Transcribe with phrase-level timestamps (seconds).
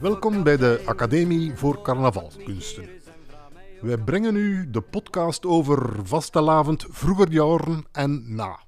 [0.00, 2.88] Welkom bij de Academie voor Carnavalkunsten.
[3.80, 8.60] Wij brengen u de podcast over vastelavond vroeger jaren en na.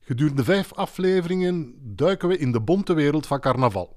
[0.00, 3.96] Gedurende vijf afleveringen duiken we in de bonte wereld van carnaval.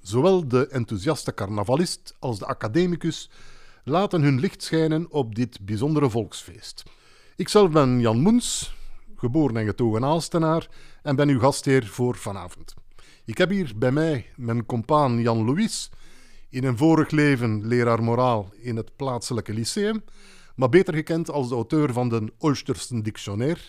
[0.00, 3.30] Zowel de enthousiaste carnavalist als de academicus
[3.88, 6.82] laten hun licht schijnen op dit bijzondere volksfeest.
[7.36, 8.76] Ikzelf ben Jan Moens,
[9.16, 10.68] geboren en getogen Aalstenaar,
[11.02, 12.74] en ben uw gastheer voor vanavond.
[13.24, 15.90] Ik heb hier bij mij mijn compaan Jan Louis,
[16.48, 20.04] in een vorig leven leraar moraal in het plaatselijke lyceum,
[20.56, 23.60] maar beter gekend als de auteur van de Olstersen Dictionaire,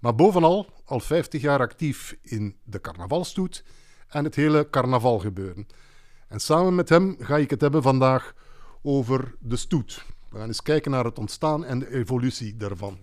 [0.00, 3.64] maar bovenal al 50 jaar actief in de carnavalstoet
[4.08, 5.66] en het hele carnavalgebeuren.
[6.28, 8.34] En samen met hem ga ik het hebben vandaag
[8.86, 10.04] over de stoet.
[10.28, 12.98] We gaan eens kijken naar het ontstaan en de evolutie daarvan.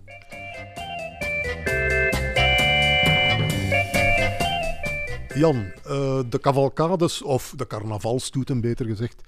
[5.34, 9.22] Jan, uh, de cavalcades, of de carnavalstoeten beter gezegd,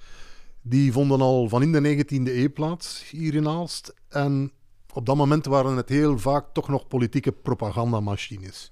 [0.61, 3.93] die vonden al van in de 19e eeuw plaats hier in Aalst.
[4.09, 4.51] En
[4.93, 8.71] op dat moment waren het heel vaak toch nog politieke propagandamachines.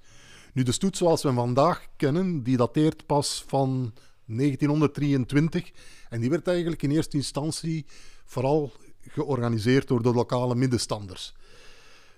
[0.52, 3.92] Nu, de stoet zoals we hem vandaag kennen, die dateert pas van
[4.26, 5.72] 1923.
[6.08, 7.86] En die werd eigenlijk in eerste instantie
[8.24, 8.72] vooral
[9.08, 11.34] georganiseerd door de lokale middenstanders.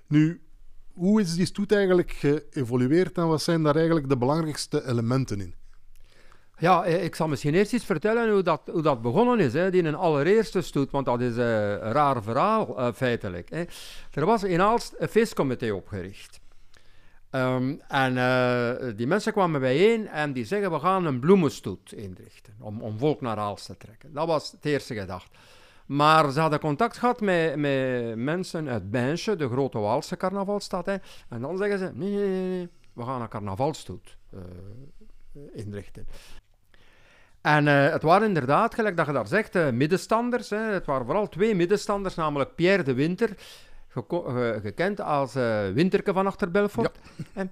[0.07, 0.41] Nu,
[0.93, 5.55] hoe is die stoet eigenlijk geëvolueerd en wat zijn daar eigenlijk de belangrijkste elementen in?
[6.59, 9.53] Ja, eh, ik zal misschien eerst iets vertellen hoe dat, hoe dat begonnen is.
[9.53, 13.51] Hè, die een allereerste stoet, want dat is uh, een raar verhaal uh, feitelijk.
[13.51, 13.65] Hè.
[14.13, 16.41] Er was in Aalst een feestcomité opgericht.
[17.31, 22.55] Um, en uh, die mensen kwamen bijeen en die zeggen: We gaan een bloemenstoet inrichten
[22.61, 24.13] om, om volk naar Aalst te trekken.
[24.13, 25.31] Dat was het eerste gedacht.
[25.87, 30.87] Maar ze hadden contact gehad met, met mensen uit Bijnsje, de grote Waalse carnavalstad.
[30.87, 30.97] Hè.
[31.29, 34.41] En dan zeggen ze: nee, nee, nee, we gaan een carnavalstoet uh,
[35.53, 36.07] inrichten.
[37.41, 40.51] En uh, het waren inderdaad, gelijk dat je daar zegt, middenstanders.
[40.51, 40.59] Hè.
[40.59, 43.37] Het waren vooral twee middenstanders, namelijk Pierre de Winter,
[44.63, 46.99] gekend als uh, Winterke van Achterbelfort.
[47.35, 47.49] Ja.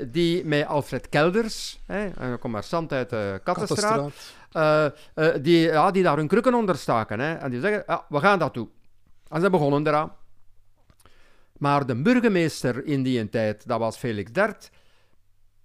[0.16, 4.12] die met Alfred Kelders, een commerçant uit de Kattenstraat,
[4.50, 5.44] Kattenstraat.
[5.44, 7.20] die, ja, die daar hun krukken onder staken.
[7.20, 7.34] Hè.
[7.34, 8.70] En die zeggen, ja, we gaan dat doen.
[9.28, 10.12] En ze begonnen eraan.
[11.58, 14.70] Maar de burgemeester in die tijd, dat was Felix Dert,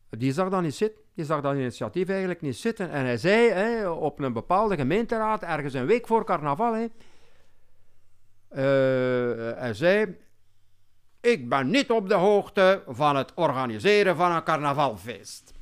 [0.10, 1.04] die zag dat niet zitten.
[1.14, 2.90] Die zag dat initiatief eigenlijk niet zitten.
[2.90, 6.88] En hij zei hè, op een bepaalde gemeenteraad, ergens een week voor carnaval, hè,
[8.52, 8.60] uh,
[9.58, 10.18] hij zei:
[11.22, 15.54] Ik ben niet op de hoogte van het organiseren van een carnavalfeest.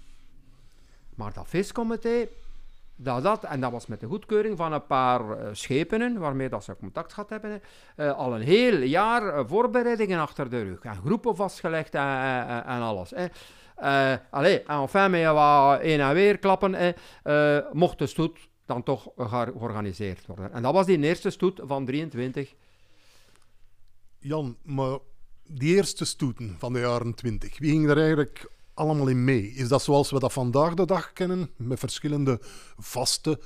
[1.16, 2.28] Maar dat feestcomité,
[2.96, 6.64] dat, dat, en dat was met de goedkeuring van een paar uh, schepenen waarmee dat
[6.64, 7.62] ze contact gehad hebben,
[7.98, 10.80] uh, al een heel jaar voorbereidingen achter de rug.
[10.82, 13.10] En groepen vastgelegd en, en, en alles.
[13.10, 13.26] Hè.
[13.82, 18.84] Uh, allee, en enfin, met wat een en weer klappen, eh, mocht de stoet dan
[18.84, 20.54] toch georganiseerd worden.
[20.54, 22.54] En dat was die eerste stoet van 23.
[24.24, 24.98] Jan, maar
[25.48, 29.52] die eerste stoeten van de jaren 20, wie ging er eigenlijk allemaal in mee?
[29.52, 32.40] Is dat zoals we dat vandaag de dag kennen, met verschillende
[32.78, 33.40] vaste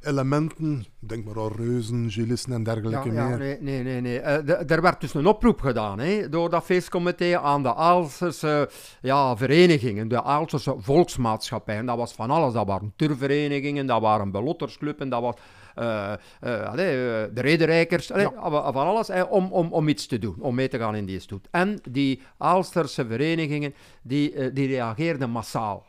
[0.00, 3.38] elementen, denk maar aan reuzen, gilissen en dergelijke ja, meer.
[3.38, 4.00] nee, nee, nee.
[4.00, 4.20] nee.
[4.20, 9.36] Uh, er werd dus een oproep gedaan hè, door dat feestcomité aan de Aalsterse ja,
[9.36, 11.86] verenigingen, de Aalsterse volksmaatschappijen.
[11.86, 12.52] Dat was van alles.
[12.52, 15.34] Dat waren turverenigingen, dat waren belottersclubben, dat was...
[15.78, 18.32] Uh, uh, de rederijkers, ja.
[18.50, 21.48] van alles, om, om, om iets te doen, om mee te gaan in die stoet.
[21.50, 25.86] En die Aalsterse verenigingen, die, die reageerden massaal.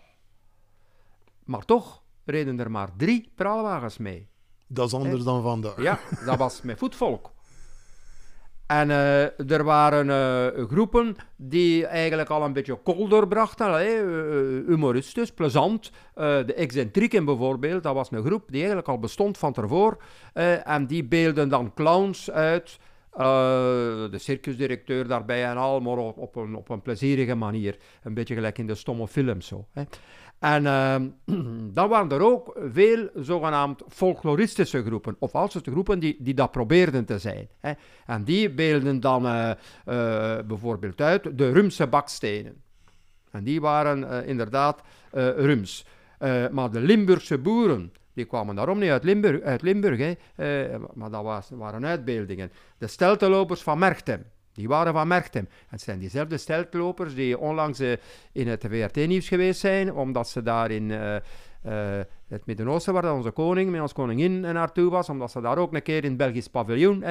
[1.46, 4.30] Maar toch reden er maar drie praalwagens mee.
[4.68, 5.82] Dat is anders dan vandaag.
[5.82, 7.32] Ja, dat was met voetvolk.
[8.72, 15.32] En uh, er waren uh, groepen die eigenlijk al een beetje kool doorbrachten, uh, humoristisch,
[15.32, 15.92] plezant.
[16.14, 19.98] de excentrieken bijvoorbeeld, dat was een groep die eigenlijk al bestond van tevoren.
[20.64, 22.80] en die beelden dan clowns uit,
[24.12, 27.78] de circusdirecteur daarbij en al, maar op, op, een, op een plezierige manier.
[28.04, 29.66] Een beetje gelijk in de stomme films zo.
[29.72, 29.84] Hè.
[30.42, 30.96] En uh,
[31.78, 36.52] dan waren er ook veel zogenaamd folkloristische groepen, of als het groepen die, die dat
[36.52, 37.48] probeerden te zijn.
[37.60, 37.72] Hè.
[38.06, 39.54] En die beelden dan uh, uh,
[40.48, 42.62] bijvoorbeeld uit de Rumse bakstenen.
[43.32, 45.86] En die waren uh, inderdaad Rums.
[46.52, 51.24] maar de Limburgse boeren, die kwamen daarom niet uit Limburg, uit Limburg hè, maar dat
[51.24, 52.52] was, waren uitbeeldingen.
[52.78, 54.24] De steltenlopers van Merchtem,
[54.62, 55.50] Die waren van Merchtem.
[55.68, 57.80] Het zijn diezelfde steltlopers die onlangs
[58.32, 60.90] in het VRT-nieuws geweest zijn, omdat ze daar in
[62.28, 65.82] het Midden-Oosten, waar onze koning met onze koningin naartoe was, omdat ze daar ook een
[65.82, 67.04] keer in het Belgisch paviljoen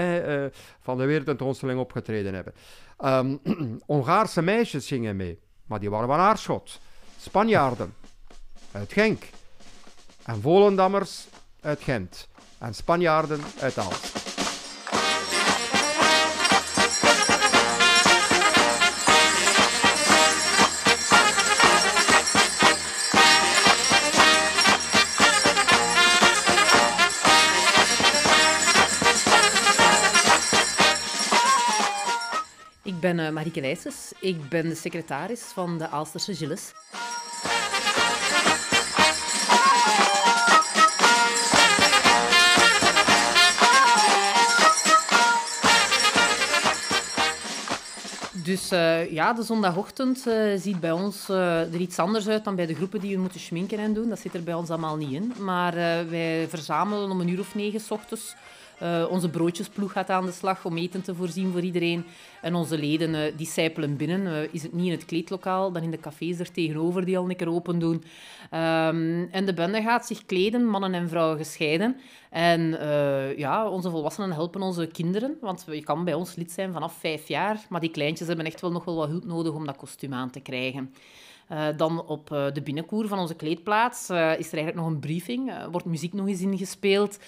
[0.80, 2.52] van de wereldtentoonstelling opgetreden hebben.
[3.04, 3.40] Um,
[3.86, 6.80] Hongaarse meisjes gingen mee, maar die waren van Aarschot.
[7.18, 7.94] Spanjaarden
[8.72, 9.24] uit Genk.
[10.24, 11.26] En Volendammers
[11.60, 12.28] uit Gent.
[12.58, 14.29] En Spanjaarden uit Aalst.
[33.00, 34.12] Ik ben uh, Marieke Lijsses.
[34.18, 36.72] Ik ben de secretaris van de Aalsterse Gilles.
[48.32, 52.66] Dus uh, ja, de zondagochtend uh, ziet bij ons er iets anders uit dan bij
[52.66, 54.08] de groepen die we moeten schminken en doen.
[54.08, 55.32] Dat zit er bij ons allemaal niet in.
[55.38, 55.74] Maar
[56.10, 58.34] wij verzamelen om een uur of negen s ochtends
[58.82, 62.04] uh, onze broodjesploeg gaat aan de slag om eten te voorzien voor iedereen.
[62.42, 64.20] En onze leden uh, binnen.
[64.20, 67.30] Uh, is het niet in het kleedlokaal, dan in de cafés er tegenover die al
[67.30, 67.94] een keer open doen.
[67.94, 71.96] Um, en de bende gaat zich kleden, mannen en vrouwen gescheiden.
[72.30, 72.60] En
[73.36, 77.28] ja, onze volwassenen helpen onze kinderen, want je kan bij ons lid zijn vanaf vijf
[77.28, 77.66] jaar.
[77.68, 80.30] Maar die kleintjes hebben echt wel nog wel wat hulp nodig om dat kostuum aan
[80.30, 80.94] te krijgen.
[81.52, 84.98] Uh, dan op uh, de binnenkoer van onze kleedplaats uh, is er eigenlijk nog een
[84.98, 85.52] briefing.
[85.70, 87.18] wordt muziek nog eens ingespeeld?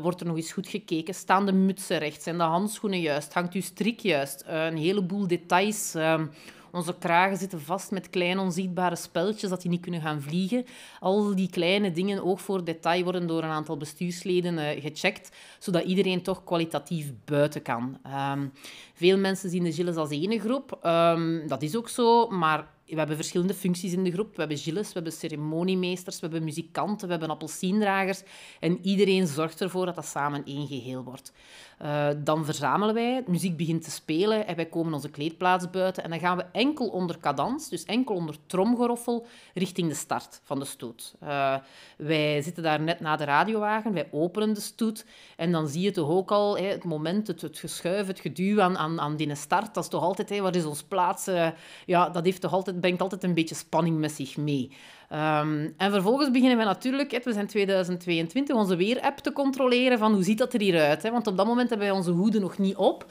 [0.00, 1.14] wordt er nog eens goed gekeken?
[1.14, 2.22] Staan de mutsen recht?
[2.22, 3.34] Zijn de handschoenen juist?
[3.34, 4.44] Hangt uw strik juist?
[4.46, 5.94] een heleboel details.
[5.94, 6.26] Ehm,
[6.72, 10.64] onze kragen zitten vast met kleine onzichtbare speltjes dat die niet kunnen gaan vliegen.
[11.00, 16.22] Al die kleine dingen, oog voor detail, worden door een aantal bestuursleden gecheckt, zodat iedereen
[16.22, 17.98] toch kwalitatief buiten kan.
[18.32, 18.52] Um,
[18.94, 20.78] veel mensen zien de Gilles als ene groep.
[20.82, 24.34] Um, dat is ook zo, maar we hebben verschillende functies in de groep.
[24.34, 28.22] We hebben gilles, we hebben ceremoniemeesters, we hebben muzikanten, we hebben appelsiendragers.
[28.60, 31.32] En iedereen zorgt ervoor dat dat samen één geheel wordt.
[31.82, 36.04] Uh, dan verzamelen wij, muziek begint te spelen en wij komen onze kleedplaats buiten.
[36.04, 40.58] En dan gaan we enkel onder cadans, dus enkel onder tromgeroffel, richting de start van
[40.58, 41.14] de stoet.
[41.22, 41.56] Uh,
[41.96, 45.04] wij zitten daar net na de radiowagen, wij openen de stoet
[45.36, 48.78] en dan zie je toch ook al het moment, het, het geschuif, het geduw aan,
[48.78, 49.74] aan, aan die start.
[49.74, 51.28] Dat is toch altijd, waar is ons plaats?
[51.28, 51.48] Uh,
[51.86, 54.70] ja, dat heeft toch altijd, brengt altijd een beetje spanning met zich mee.
[55.12, 60.22] Um, en vervolgens beginnen we natuurlijk, we zijn 2022, onze weerapp te controleren van hoe
[60.22, 61.02] ziet dat er hieruit.
[61.02, 61.10] Hè?
[61.10, 63.06] Want op dat moment hebben wij onze hoeden nog niet op.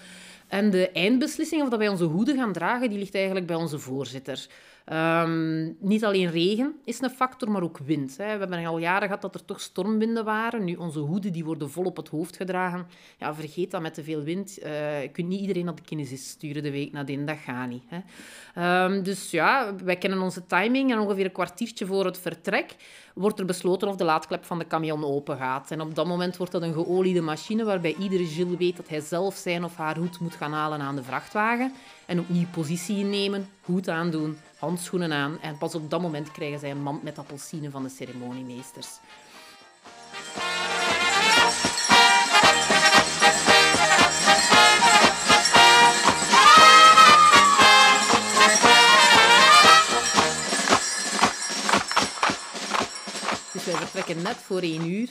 [0.48, 3.80] En de eindbeslissing of dat wij onze hoeden gaan dragen, die ligt eigenlijk bij onze
[3.80, 4.48] voorzitter.
[4.94, 8.18] Um, niet alleen regen is een factor, maar ook wind.
[8.18, 8.34] Hè.
[8.34, 10.64] We hebben al jaren gehad dat er toch stormwinden waren.
[10.64, 12.88] Nu, onze hoeden die worden vol op het hoofd gedragen.
[13.20, 14.54] Ja, vergeet dat met te veel wind.
[15.02, 17.26] Je kunt niet iedereen naar de kinesis sturen de week nadien.
[17.26, 17.84] Dat gaat niet.
[17.88, 18.84] Hè.
[18.86, 22.76] Um, dus ja, wij kennen onze timing en ongeveer een kwartiertje voor het vertrek
[23.16, 25.72] wordt er besloten of de laadklep van de camion open gaat.
[25.72, 29.00] En op dat moment wordt dat een geoliede machine waarbij iedere Gilles weet dat hij
[29.00, 31.74] zelf zijn of haar hoed moet gaan halen aan de vrachtwagen
[32.06, 36.72] en opnieuw positie innemen, hoed aandoen, handschoenen aan en pas op dat moment krijgen zij
[36.72, 39.00] een mand met appelsine van de ceremoniemeesters.
[54.13, 55.10] Net voor één uur.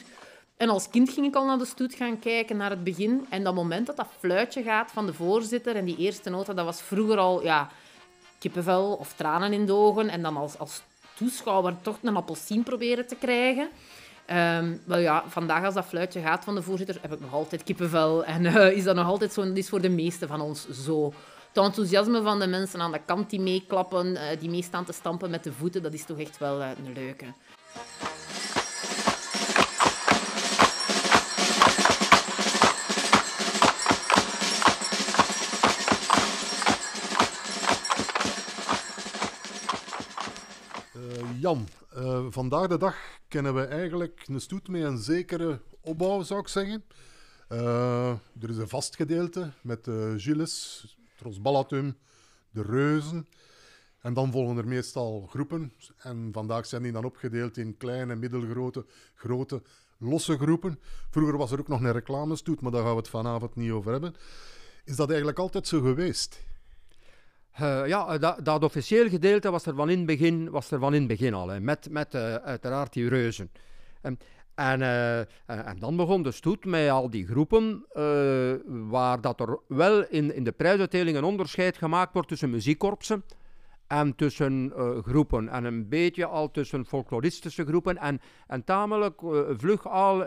[0.56, 3.26] En als kind ging ik al naar de stoet gaan kijken, naar het begin.
[3.28, 6.64] En dat moment dat dat fluitje gaat van de voorzitter en die eerste nota, dat
[6.64, 7.68] was vroeger al ja,
[8.38, 10.08] kippenvel of tranen in de ogen.
[10.08, 10.82] En dan als, als
[11.14, 13.68] toeschouwer toch een appelsien proberen te krijgen.
[14.30, 17.62] Um, wel ja, vandaag als dat fluitje gaat van de voorzitter, heb ik nog altijd
[17.62, 18.24] kippenvel.
[18.24, 21.12] En uh, is dat nog altijd zo, dat is voor de meeste van ons zo.
[21.52, 25.30] Het enthousiasme van de mensen aan de kant die meeklappen, uh, die meestaan te stampen
[25.30, 27.24] met de voeten, dat is toch echt wel uh, een leuke.
[41.38, 42.96] Jan, uh, vandaag de dag
[43.28, 46.84] kennen we eigenlijk een stoet met een zekere opbouw, zou ik zeggen.
[47.48, 48.08] Uh,
[48.40, 50.84] er is een vast gedeelte met Gilles,
[51.16, 51.96] Trosballatum,
[52.50, 53.26] de Reuzen.
[54.00, 55.72] En dan volgen er meestal groepen.
[55.96, 59.62] En vandaag zijn die dan opgedeeld in kleine, middelgrote, grote,
[59.98, 60.80] losse groepen.
[61.10, 63.92] Vroeger was er ook nog een reclamestoet, maar daar gaan we het vanavond niet over
[63.92, 64.14] hebben.
[64.84, 66.42] Is dat eigenlijk altijd zo geweest?
[67.60, 70.94] Uh, ja, dat, dat officieel gedeelte was er van in het begin, was er van
[70.94, 73.50] in begin al, hè, met, met uh, uiteraard die reuzen.
[74.02, 74.18] Um,
[74.54, 77.86] En, uh, en, dan begon de stoet met al die groepen,
[78.88, 83.24] waar dat er wel in, in de prijsuitdeling een onderscheid gemaakt wordt tussen muziekkorpsen
[83.86, 85.48] en tussen groepen.
[85.48, 89.20] En een beetje al tussen folkloristische groepen en, en tamelijk
[89.56, 90.24] vlug al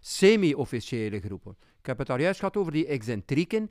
[0.00, 1.56] semi-officiële groepen.
[1.80, 3.70] Ik heb het daar juist gehad over die excentrieken.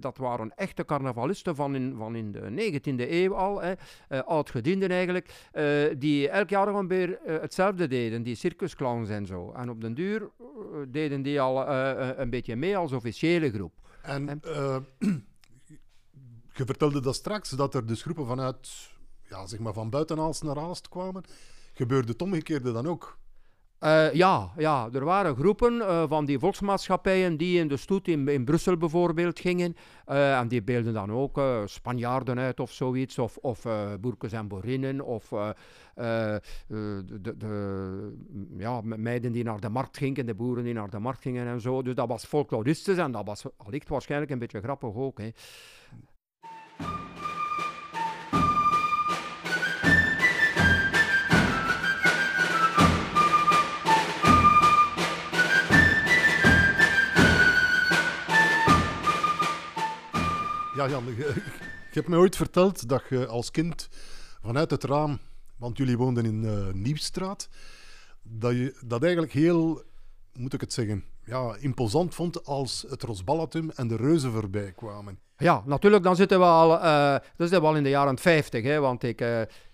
[0.00, 3.70] dat waren echte carnavalisten van in, van in de 19e eeuw al, uh,
[4.08, 5.48] oud-gedienden eigenlijk,
[5.98, 9.52] die elk jaar gewoon weer hetzelfde deden, die circusclowns en zo.
[9.52, 10.30] En op den duur
[10.88, 11.68] deden die al
[12.18, 13.72] een beetje mee als officiële groep.
[14.02, 14.26] En
[16.58, 18.90] je vertelde dat straks, dat er dus groepen vanuit,
[19.28, 21.24] ja, zeg maar van buitenals naar Aalst kwamen.
[21.72, 23.18] Gebeurde het omgekeerde dan ook?
[23.84, 28.44] Uh, ja, ja, er waren groepen uh, van die volksmaatschappijen die in de stoet in,
[28.44, 29.76] Brussel bijvoorbeeld gingen.
[30.08, 33.66] Uh, en die beelden dan ook Spanjaarden uit of zoiets, of, of
[34.00, 36.40] boerkes en boerinnen, of de,
[37.36, 38.12] de,
[38.56, 41.60] ja, meiden die naar de markt gingen, de boeren die naar de markt gingen en
[41.60, 41.82] zo.
[41.82, 45.18] Dus dat was folkloristisch en dat was allicht waarschijnlijk een beetje grappig ook.
[45.18, 45.30] Hè.
[60.78, 61.34] Ja, Jan, je,
[61.90, 63.88] hebt mij ooit verteld dat je als kind
[64.42, 65.18] vanuit het raam,
[65.56, 67.48] want jullie woonden in uh, Nieuwstraat,
[68.22, 69.82] dat je dat eigenlijk heel,
[70.32, 75.18] moet ik het zeggen, ja, imposant vond als het Rosballatum en de reuzen voorbij kwamen.
[75.36, 78.80] Ja, natuurlijk, dan zitten we al, uh, dat is wel in de jaren 50, hè,
[78.80, 79.20] want ik,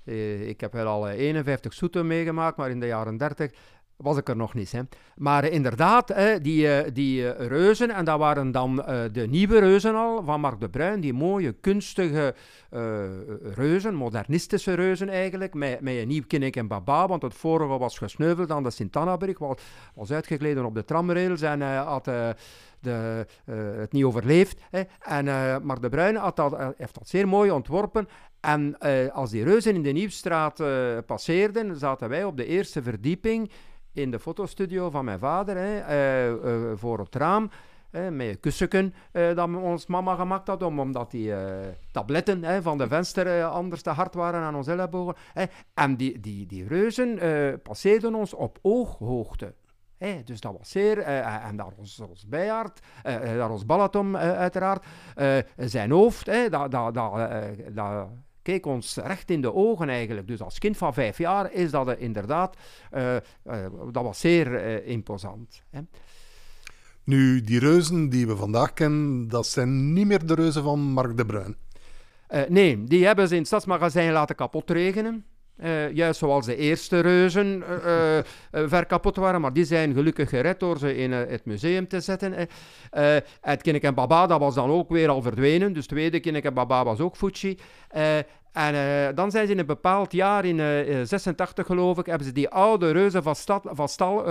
[0.05, 3.53] uh, ik heb wel al 51 zoeten meegemaakt, maar in de jaren 30
[3.97, 4.73] was ik er nog niet.
[4.73, 4.81] Hè.
[5.17, 8.77] Maar inderdaad, hè, die, eh, die eh, reuzen, en dat waren dan
[9.13, 12.35] de nieuwe reuzen al van Mark de Bruin, die mooie, kunstige
[13.55, 17.99] reuzen, modernistische reuzen eigenlijk, met, met een nieuw kinnik en baba, want het vorige was
[17.99, 19.57] gesneuveld aan de Sint-Anna-brug, was,
[19.95, 22.11] was uitgegleden op de tramrails en had...
[22.81, 23.27] De,
[23.79, 24.61] het niet overleefd.
[24.71, 24.83] Hè.
[25.01, 28.09] En, uh, Mark de Bruin had dat, heeft dat zeer mooi ontworpen.
[28.41, 28.79] En
[29.13, 30.63] als die reuzen in de Nieuwstraat
[31.07, 33.51] passeerden, zaten wij op de eerste verdieping
[33.95, 37.51] in de fotostudio van mijn vader, hè, uh, uh, voor het raam.
[37.91, 41.33] met een kussenen uh, dat ons mama gemaakt had, om, omdat die
[41.93, 45.15] tabletten hè, van de venster anders te hard waren aan ons ellebogen.
[45.75, 47.19] En die, die, die reuzen
[47.63, 49.55] passeerden ons op ooghoogte.
[50.25, 52.81] Dus dat was zeer, en daar ons, ons bijaard,
[53.37, 54.87] daar ons Balaton uiteraard,
[55.57, 57.31] zijn hoofd, dat, dat, dat,
[57.75, 58.09] dat
[58.45, 60.27] keek ons recht in de ogen eigenlijk.
[60.27, 62.57] Dus als kind van vijf jaar is dat uh, inderdaad,
[62.95, 63.15] uh,
[63.47, 65.63] uh, dat was zeer imposant.
[65.71, 65.81] Hè.
[67.05, 71.17] Nu, die reuzen die we vandaag kennen, dat zijn niet meer de reuzen van Mark
[71.17, 71.57] de Bruin.
[72.49, 75.25] nee, die hebben ze in het stadsmagazijn laten kapot regenen.
[75.63, 80.29] Uh, juist zoals de eerste reuzen uh, uh, ver kapot waren, maar die zijn gelukkig
[80.29, 82.49] gered door ze in het museum te zetten.
[83.41, 86.85] het Kinnik en Baba, was dan ook weer al verdwenen, dus tweede Kinnik en Baba
[86.85, 87.59] was ook Fuji.
[88.55, 92.27] En uh, dan zijn ze in een bepaald jaar, in uh, 86 geloof ik, hebben
[92.27, 94.25] ze die oude reuzen van, stad, van stal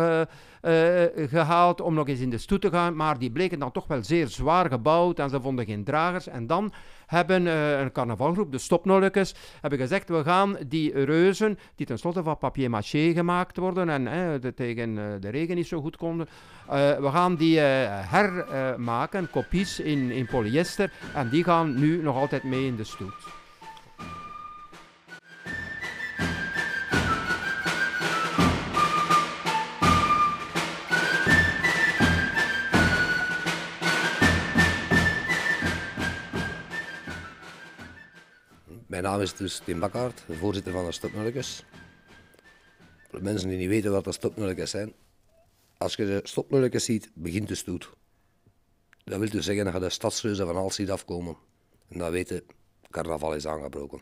[1.16, 2.96] gehaald om nog eens in de stoet te gaan.
[2.96, 6.28] Maar die bleken dan toch wel zeer zwaar gebouwd en ze vonden geen dragers.
[6.28, 6.74] En dan
[7.06, 7.46] hebben
[7.82, 13.58] een carnavalgroep, de Stopnolletjes, hebben gezegd, we gaan die reuzen, die tenslotte van papier-maché gemaakt
[13.58, 16.28] worden en tegen de regen niet zo goed konden,
[16.70, 20.92] we gaan die hermaken, kopies in, in polyester.
[21.14, 23.43] En die gaan nu nog altijd mee in de stoet.
[38.94, 41.64] Mijn naam is dus Tim Bakkaert, voorzitter van de Stopnulletjes.
[43.10, 44.94] Voor de mensen die niet weten wat de Stopnulletjes zijn.
[45.78, 47.90] Als je de Stopnulletjes ziet, begint de stoet.
[49.04, 51.38] Dat wil dus zeggen dat je de stadsreuzen van Hals ziet afkomen.
[51.90, 52.44] En dan weten,
[52.90, 54.02] carnaval is aangebroken.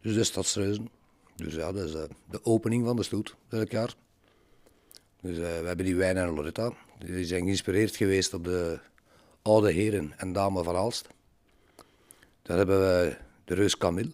[0.00, 0.88] Dus de stadsreuzen.
[1.36, 3.94] Dus ja, dat is de, de opening van de stoet elk jaar.
[5.20, 6.72] Dus uh, we hebben die Wijn en Loretta.
[6.98, 8.78] Die zijn geïnspireerd geweest op de
[9.42, 11.08] oude heren en dames van Aalst.
[12.42, 14.12] Dan hebben we de reus Camille.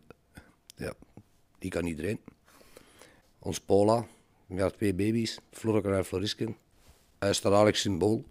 [0.77, 0.93] Ja,
[1.59, 2.21] die kan iedereen.
[3.39, 4.07] Ons Paula,
[4.47, 6.57] met twee baby's, Florke en Florisken.
[7.19, 8.25] Is eigenlijk symbool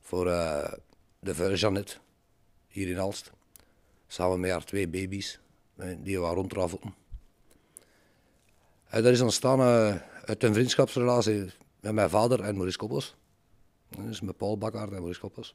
[0.00, 0.72] voor uh,
[1.18, 1.96] de vuile Jeannette
[2.68, 3.32] hier in Alst.
[4.06, 5.40] Samen met haar twee baby's,
[5.98, 6.94] die we rondtravelden.
[8.90, 9.60] dat is ontstaan
[10.24, 11.50] uit een vriendschapsrelatie
[11.80, 13.14] met mijn vader en Maurice Koppels.
[13.88, 15.54] Dus met Paul Bakkaert en Maurice Koppels.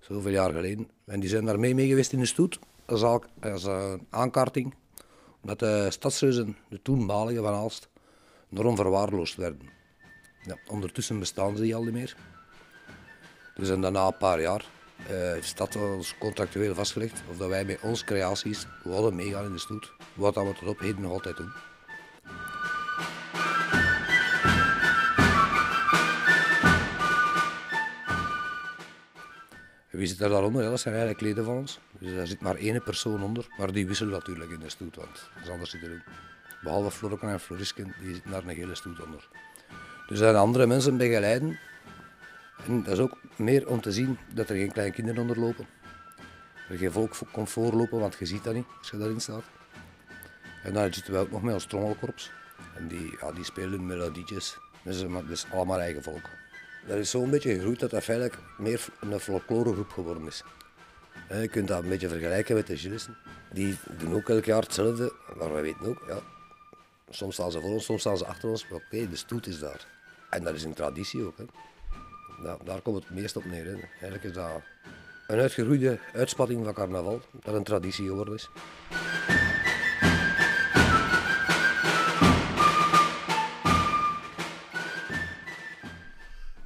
[0.00, 0.90] Zoveel jaar geleden.
[1.04, 3.02] En die zijn daarmee mee geweest in de stoet als,
[3.40, 4.74] als uh, aankarting,
[5.40, 7.88] omdat de stadsreuzen, de toenmaligen van Aalst,
[8.50, 9.70] enorm verwaarloosd werden.
[10.42, 12.16] Ja, ondertussen bestaan ze die al niet meer.
[13.54, 14.64] Dus en daarna een paar jaar
[15.36, 17.22] is dat ons contractueel vastgelegd.
[17.30, 19.92] Of dat wij met onze creaties willen meegaan in de stoet.
[20.14, 21.52] Wat dat we tot op heden nog altijd doen.
[29.92, 30.62] Wie zit er daaronder?
[30.62, 31.78] Ja, dat zijn eigenlijk leden van ons.
[31.98, 33.46] Dus daar zit maar één persoon onder.
[33.58, 36.04] Maar die wisselen natuurlijk in de stoet, want anders zit er
[36.62, 39.28] Behalve Florken en Florisken, die zitten daar een hele stoet onder.
[40.06, 41.58] Dus zijn andere mensen begeleiden.
[42.66, 45.66] En dat is ook meer om te zien dat er geen kleine kinderen onder lopen.
[46.68, 49.44] Er geen volk komt voorlopen, want je ziet dat niet als je daarin staat.
[50.62, 52.30] En daar zitten we ook nog met ons trommelkorps.
[52.76, 54.58] En die, ja, die spelen melodietjes.
[54.82, 56.28] Dus dat is allemaal eigen volk.
[56.86, 60.44] Dat is zo'n beetje gegroeid dat dat feitelijk meer een folkloregroep geworden is.
[61.28, 63.16] Je kunt dat een beetje vergelijken met de Gillissen.
[63.52, 66.18] Die doen ook elk jaar hetzelfde, maar we weten ook, ja,
[67.10, 69.58] soms staan ze voor ons, soms staan ze achter ons, maar oké, de stoet is
[69.58, 69.86] daar.
[70.30, 71.36] En dat is een traditie ook.
[71.36, 71.44] Hè.
[72.64, 73.64] daar komt het meest op neer.
[73.64, 73.72] Hè.
[73.72, 74.50] Eigenlijk is dat
[75.26, 78.50] een uitgegroeide uitspatting van carnaval, dat een traditie geworden is.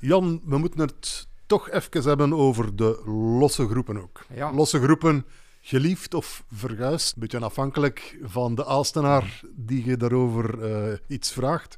[0.07, 3.03] Jan, we moeten het toch even hebben over de
[3.39, 4.27] losse groepen ook.
[4.53, 5.27] Losse groepen,
[5.61, 11.77] geliefd of verguisd, een beetje afhankelijk van de Aalstenaar die je daarover uh, iets vraagt.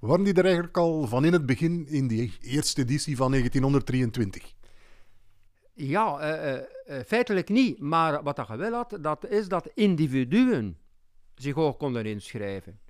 [0.00, 4.54] Waren die er eigenlijk al van in het begin, in die eerste editie van 1923?
[5.74, 7.80] Ja, uh, uh, feitelijk niet.
[7.80, 10.78] Maar wat je wel had, dat is dat individuen
[11.34, 12.80] zich ook konden inschrijven.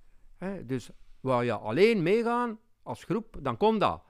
[0.64, 4.02] dus waar je alleen meegaan als groep, dan kon dat.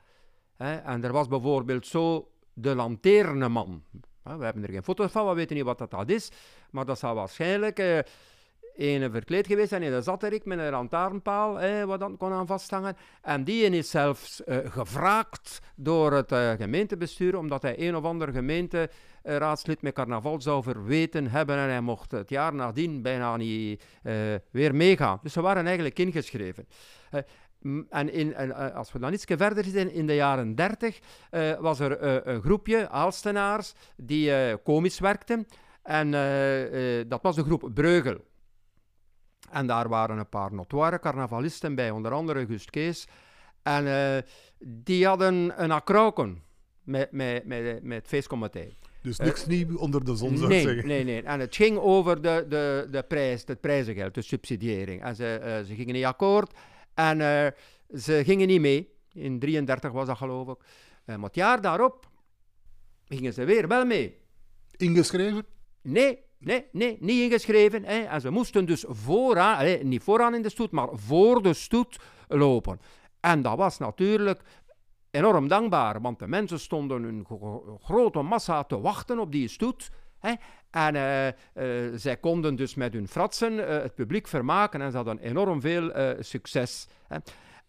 [0.63, 3.83] En er was bijvoorbeeld zo de lanterneman.
[4.23, 6.31] We hebben er geen foto's van, we weten niet wat dat is.
[6.71, 7.99] Maar dat zou waarschijnlijk uh,
[8.75, 12.47] een verkleed geweest zijn in de zatterik met een lantaarnpaal, eh, wat dan kon aan
[12.47, 12.97] vasthangen.
[13.23, 18.33] En die is zelfs uh, gevraagd door het uh, gemeentebestuur, omdat hij een of ander
[18.33, 21.57] gemeenteraadslid met carnaval zou verweten hebben.
[21.57, 23.85] En hij mocht het jaar nadien bijna niet
[24.51, 25.19] weer meegaan.
[25.23, 26.67] Dus ze waren eigenlijk ingeschreven.
[27.89, 30.99] En, in, en, eh, als we dan iets verder zitten, in de jaren 30
[31.31, 35.47] uh, eh, was er uh, een groepje Aalstenaars die uh, komisch werkten.
[35.83, 36.11] En
[37.09, 38.25] dat was de groep Breugel.
[39.51, 43.09] En daar waren een paar notoire carnavalisten bij, onder andere Gust Kees.
[43.63, 44.25] En
[44.59, 46.43] die hadden een akroken
[46.83, 48.69] met, met, met, met het feestcomité.
[49.03, 50.87] Dus niks nieuw onder de zon, zou nee, zeggen.
[50.87, 51.23] Nee, nee.
[51.23, 55.03] En het ging over de, de, de prijs, het prijzengeld, de subsidiëring.
[55.03, 56.53] En ze, ze gingen niet akkoord.
[56.95, 57.47] En uh,
[58.01, 58.91] ze gingen niet mee.
[59.13, 60.59] In 33 was dat geloof ik.
[61.07, 62.11] Uh, maar het jaar daarop
[63.05, 64.21] gingen ze weer wel mee.
[64.77, 65.47] Ingeschreven?
[65.83, 67.85] Nee, nee, nee, niet ingeschreven.
[67.85, 68.01] Hè.
[68.01, 72.81] En ze moesten dus vooraan, niet vooraan in de stoet, maar voor de stoet lopen.
[73.21, 74.41] En dat was natuurlijk
[75.11, 77.27] enorm dankbaar, want de mensen stonden een
[77.81, 79.91] grote massa te wachten op die stoet.
[80.23, 80.33] Hè.
[80.71, 84.97] En uh, uh, zij konden dus met hun fratsen uh, het publiek vermaken en ze
[84.97, 86.87] hadden enorm veel succes.
[87.09, 87.17] Hè.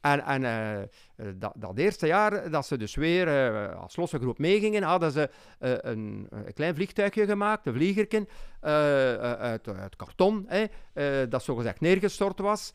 [0.01, 0.89] En, en
[1.35, 3.27] dat, dat, eerste jaar dat ze dus weer
[3.75, 8.27] als losse groep meegingen, hadden ze een, een, klein vliegtuigje gemaakt, een vliegerken,
[8.59, 12.73] uit, uit, karton, hè, dat zogezegd neergestort was.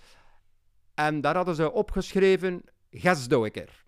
[0.94, 3.84] En daar hadden ze opgeschreven Gesdoeker.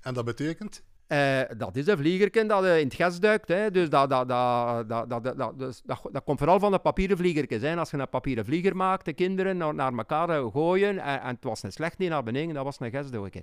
[0.00, 0.82] En dat betekent?
[1.08, 3.48] Uh, dat is een vliegerken dat uh, in het gas duikt.
[3.48, 3.70] Hè.
[3.70, 7.16] Dus dat, dat, dat, dat, dat, dat, dus dat, dat, komt vooral van de papieren
[7.16, 7.62] vliegertjes.
[7.62, 7.76] Hè.
[7.76, 10.98] Als je een papieren vlieger maakt, de kinderen naar, naar elkaar eh, gooien.
[10.98, 13.42] En, en, het was een slecht niet naar beneden, dat was een gasdoekje.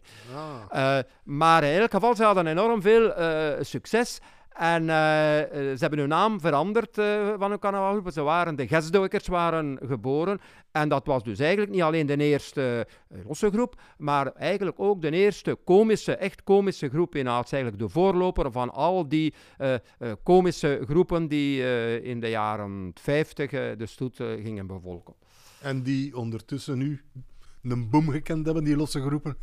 [0.71, 0.97] Ah.
[0.97, 3.13] Uh, maar in elk geval, ze hadden enorm veel
[3.61, 4.19] succes.
[4.49, 8.11] En uh, ze hebben hun naam veranderd uh, van hun carnavalgroep.
[8.11, 10.39] Ze waren, de Gesdoikers waren geboren.
[10.71, 12.87] En dat was dus eigenlijk niet alleen de eerste
[13.27, 17.51] losse groep, maar eigenlijk ook de eerste komische, echt komische groep in Aals.
[17.51, 19.33] Eigenlijk de voorloper van al die
[20.23, 21.63] komische groepen die
[22.01, 25.13] in de jaren 50 de stoet gingen bevolken.
[25.61, 27.01] En die ondertussen nu
[27.63, 29.37] een boom gekend hebben, die losse groepen.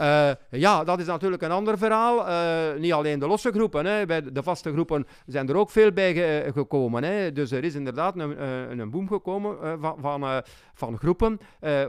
[0.00, 2.28] Uh, ja, dat is natuurlijk een ander verhaal.
[2.28, 3.86] Uh, niet alleen de losse groepen.
[3.86, 4.06] Hè.
[4.06, 7.02] Bij de vaste groepen zijn er ook veel bij ge gekomen.
[7.02, 7.32] Hè.
[7.32, 8.42] Dus er is inderdaad een,
[8.78, 10.42] een, boom gekomen uh, van, van,
[10.74, 11.40] van, groepen,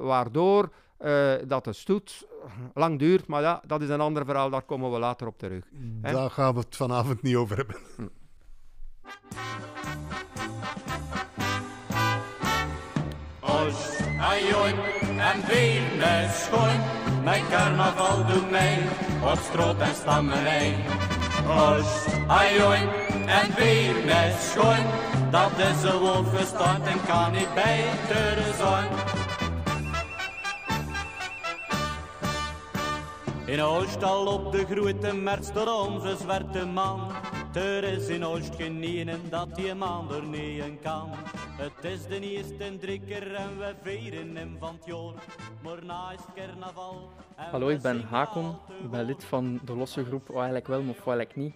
[0.01, 0.69] waardoor
[1.47, 2.27] dat de stoet
[2.73, 3.27] lang duurt.
[3.27, 5.63] Maar ja, dat is een ander verhaal, daar komen we later op terug.
[6.01, 6.13] Hè.
[6.13, 7.75] Daar gaan we het vanavond niet over hebben.
[7.95, 8.07] Hm.
[15.99, 18.77] En schoon mijn carnaval doet mij
[19.21, 20.75] op stroot en stammelijn.
[21.47, 22.89] Os, ajoin
[23.25, 24.85] en weer met schoon,
[25.31, 29.08] dat is een gestart en kan niet beter zijn.
[33.49, 37.11] In Oostal op de grote merk door onze zwarte man.
[37.53, 41.09] Er is in Oost geen dat die man er niet kan.
[41.57, 45.13] Het is de eerste drie keer en we vieren hem van het jaar.
[45.63, 47.09] Maar na is carnaval.
[47.35, 48.55] Hallo, ik ben Hakon.
[48.83, 51.53] Ik ben lid van de losse groep, of eigenlijk wel, maar of eigenlijk niet.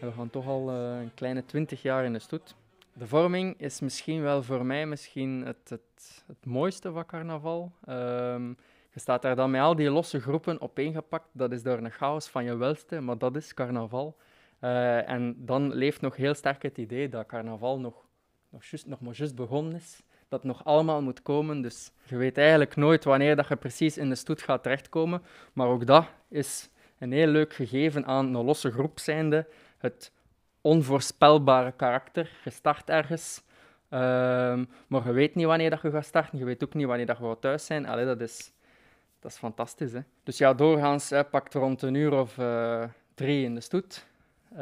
[0.00, 2.54] En we gaan toch al uh, een kleine twintig jaar in de stoet.
[2.92, 7.72] De vorming is misschien wel voor mij misschien het, het, het mooiste van carnaval.
[7.88, 8.56] Um,
[8.92, 11.28] je staat daar dan met al die losse groepen opeengepakt.
[11.32, 14.16] Dat is door een chaos van je welste, maar dat is carnaval.
[14.60, 17.94] Uh, en dan leeft nog heel sterk het idee dat carnaval nog,
[18.48, 20.02] nog, just, nog maar juist begonnen is.
[20.28, 21.62] Dat nog allemaal moet komen.
[21.62, 25.22] Dus je weet eigenlijk nooit wanneer dat je precies in de stoet gaat terechtkomen.
[25.52, 29.46] Maar ook dat is een heel leuk gegeven aan een losse groep zijnde.
[29.78, 30.12] Het
[30.60, 32.30] onvoorspelbare karakter.
[32.44, 33.42] Je start ergens,
[33.90, 36.38] um, maar je weet niet wanneer dat je gaat starten.
[36.38, 37.86] Je weet ook niet wanneer dat je gaat thuis zijn.
[37.86, 38.52] Allee, dat, is,
[39.22, 39.92] dat is fantastisch.
[39.92, 40.00] Hè?
[40.22, 44.06] Dus ja, doorgaans hè, pakt rond een uur of uh, drie in de stoet.
[44.52, 44.58] Uh,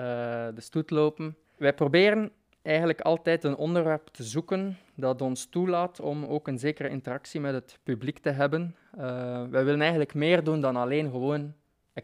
[0.54, 1.36] de stoet lopen.
[1.56, 2.30] Wij proberen
[2.62, 7.54] eigenlijk altijd een onderwerp te zoeken dat ons toelaat om ook een zekere interactie met
[7.54, 8.76] het publiek te hebben.
[8.98, 9.02] Uh,
[9.50, 11.54] wij willen eigenlijk meer doen dan alleen gewoon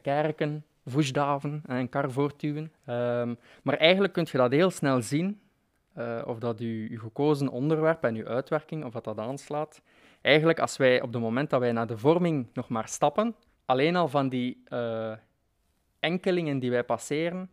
[0.02, 2.72] kerken, voesdaven en een kar voortduwen.
[2.88, 5.40] Um, maar eigenlijk kun je dat heel snel zien,
[6.24, 9.82] of dat je, gekozen onderwerp en je uitwerking, of dat dat aanslaat.
[10.26, 13.34] Eigenlijk, als wij op het moment dat wij naar de vorming nog maar stappen,
[13.64, 15.12] alleen al van die uh,
[16.00, 17.50] enkelingen die wij passeren,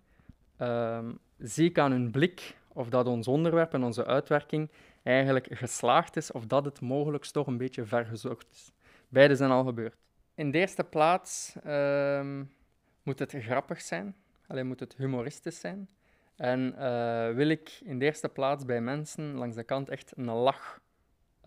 [0.62, 1.00] uh,
[1.38, 4.70] zie ik aan hun blik of dat ons onderwerp en onze uitwerking
[5.04, 8.72] eigenlijk geslaagd is, of dat het mogelijk toch een beetje vergezocht is.
[9.08, 9.96] Beide zijn al gebeurd.
[10.36, 12.44] In de eerste plaats ehm,
[13.04, 14.16] moet het grappig zijn,
[14.48, 15.90] alleen moet het humoristisch zijn.
[16.36, 20.32] En uh, wil ik in de eerste plaats bij mensen langs de kant echt een
[20.32, 20.82] lach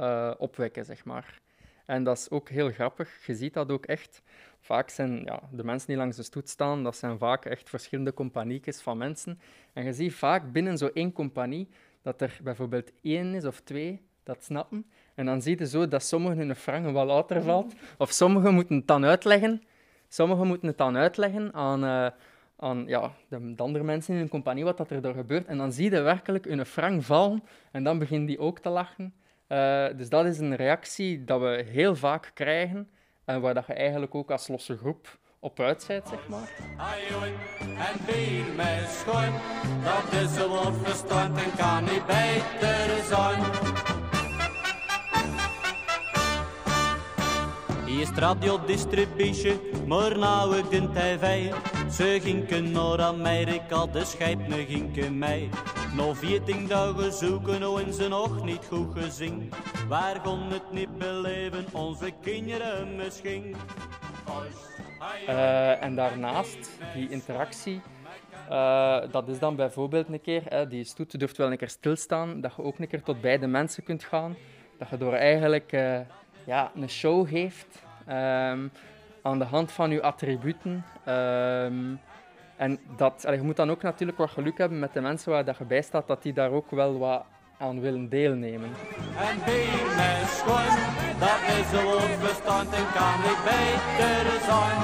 [0.01, 1.41] uh, opwekken, zeg maar.
[1.87, 3.27] En dat is ook heel grappig.
[3.27, 4.23] Je ziet dat ook echt.
[4.61, 8.15] Vaak zijn ja, de mensen die langs de stoet staan, dat zijn vaak echt verschillende
[8.15, 9.41] compagnietjes van mensen.
[9.73, 11.69] En je ziet vaak binnen zo één compagnie
[12.03, 14.87] dat er bijvoorbeeld één is of twee dat snappen.
[15.15, 17.75] En dan zie je zo dat sommigen hun frangen wel later valt.
[17.99, 19.63] Of sommigen moeten het dan uitleggen.
[20.09, 22.07] Sommigen moeten het dan uitleggen aan, uh,
[22.57, 25.47] aan ja, de, andere mensen in hun compagnie wat dat er daar gebeurt.
[25.47, 29.15] En dan zie je werkelijk hun frank vallen en dan beginnen die ook te lachen.
[29.49, 32.89] Uh, dus dat is een reactie dat we heel vaak krijgen
[33.25, 36.53] en waar dat je eigenlijk ook als losse groep op uitzet, zeg maar.
[37.59, 39.33] En schoon,
[39.85, 43.41] dat is woord verstand en kan niet beter zijn.
[47.87, 51.53] Eerst radiodistributie, maar nou ik de tv.
[51.91, 55.49] Ze gingen naar Amerika, de scheipne gingen mij.
[55.97, 59.53] Nog veertien dagen zoeken, nou en ze nog niet goed gezien.
[59.89, 63.57] Waar kon het niet beleven, onze kinderen misschien.
[65.29, 67.81] Uh, en daarnaast, die interactie,
[68.51, 72.41] uh, dat is dan bijvoorbeeld een keer, uh, die stoet durft wel een keer stilstaan,
[72.41, 74.37] dat je ook een keer tot bij de mensen kunt gaan.
[74.79, 75.71] Dat je door eigenlijk
[76.45, 78.71] ja, een show geeft um,
[79.23, 80.85] aan de hand van je attributen.
[81.09, 82.01] Um,
[82.57, 85.57] en dat, je moet dan ook natuurlijk wat geluk hebben met de mensen waar dat
[85.57, 87.25] je bij staat, dat die daar ook wel wat
[87.59, 88.71] aan willen deelnemen.
[89.17, 90.77] En schoon,
[91.19, 94.81] dat is een woordbestand en kan ik beter zijn.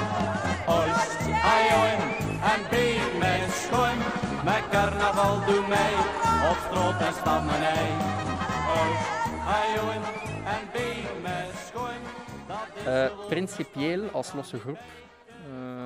[0.67, 1.19] Oost,
[1.55, 2.01] ajoin,
[3.21, 3.97] en schoon,
[4.43, 5.93] met carnaval doe mij,
[6.49, 7.89] op straat en stammenij.
[8.79, 9.09] Oost,
[9.57, 10.01] ajoin,
[10.45, 12.01] en bij mij schoon.
[12.87, 14.77] Uh, principieel als losse groep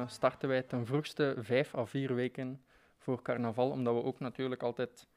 [0.08, 2.62] starten wij ten vroegste vijf à vier weken
[2.98, 5.08] voor carnaval, omdat we ook natuurlijk altijd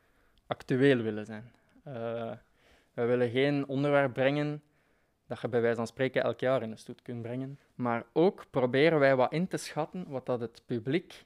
[0.47, 1.53] actueel willen zijn.
[1.89, 2.33] Uh,
[2.95, 4.63] we willen geen onderwerp brengen
[5.27, 7.59] dat je bij wijze van spreken elk jaar in de stoet kunt brengen.
[7.75, 11.25] Maar ook proberen wij wat in te schatten wat dat het publiek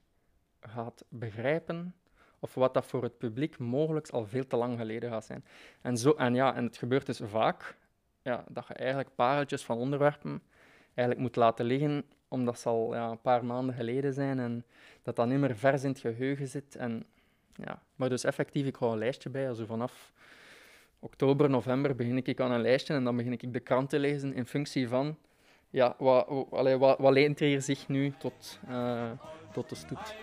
[0.60, 1.94] gaat begrijpen
[2.38, 5.44] of wat dat voor het publiek mogelijk al veel te lang geleden gaat zijn.
[5.80, 7.76] En, zo, en, ja, en het gebeurt dus vaak
[8.22, 10.42] ja, dat je eigenlijk pareltjes van onderwerpen
[10.94, 14.64] eigenlijk moet laten liggen, omdat ze al ja, een paar maanden geleden zijn en
[15.02, 16.76] dat dan niet meer vers in het geheugen zit.
[16.76, 17.04] En,
[17.54, 17.82] ja.
[17.96, 19.48] Maar dus effectief, ik hou een lijstje bij.
[19.48, 20.12] Also vanaf
[20.98, 24.34] oktober, november begin ik aan een lijstje en dan begin ik de krant te lezen
[24.34, 25.16] in functie van
[25.70, 29.10] ja, wat, wat, wat, leent zich nu tot, uh,
[29.52, 30.14] tot de stoet.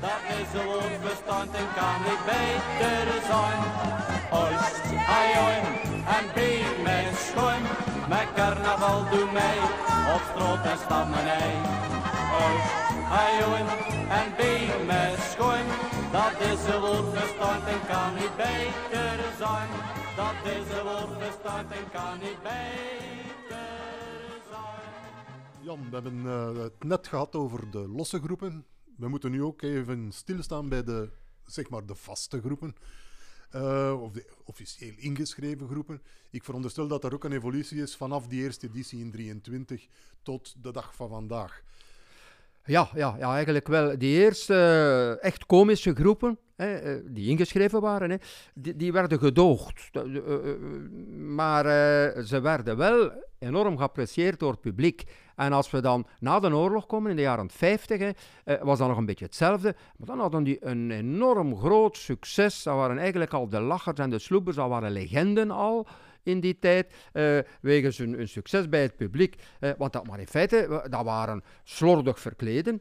[0.00, 3.60] Dat is woordbestand en kan ik beter zijn.
[4.30, 4.92] Oost,
[7.46, 7.87] en.
[8.08, 9.58] Met carnaval doe mij
[10.14, 11.54] op straat en stammenij.
[12.42, 12.72] Oost,
[13.20, 13.66] ajoin
[14.18, 15.66] en bier met schoon.
[16.12, 19.68] Dat is een woordbestand en kan niet beter zijn.
[20.16, 23.68] Dat is een woordbestand en kan niet beter
[24.50, 25.02] zijn.
[25.60, 28.66] Jan, we hebben uh, het net gehad over de losse groepen.
[28.96, 31.10] We moeten nu ook even stilstaan bij de,
[31.44, 32.74] zeg maar, de vaste groepen.
[33.54, 36.02] Uh, of de officieel ingeschreven groepen.
[36.30, 39.86] Ik veronderstel dat er ook een evolutie is vanaf die eerste editie in 23
[40.22, 41.62] tot de dag van vandaag.
[42.64, 43.98] Ja, ja, ja eigenlijk wel.
[43.98, 48.16] Die eerste uh, echt komische groepen, hè, uh, die ingeschreven waren, hè,
[48.54, 49.90] die, die, werden gedoogd.
[51.16, 51.64] maar
[52.24, 55.04] ze werden wel enorm geapprecieerd door het publiek.
[55.38, 58.10] En als we dan na de oorlog komen, in de jaren 50, hè,
[58.64, 59.74] was dat nog een beetje hetzelfde.
[59.96, 62.62] Maar dan hadden die een enorm groot succes.
[62.62, 65.86] Dat waren eigenlijk al de lachers en de sloepers, dat waren legenden al
[66.22, 69.34] in die tijd, uh, wegens hun, succes bij het publiek.
[69.60, 72.80] Uh, want dat, maar in feite, dat waren slordig verkleden,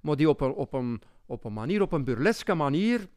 [0.00, 3.08] maar die op op, een, op een manier, op een burleske manier,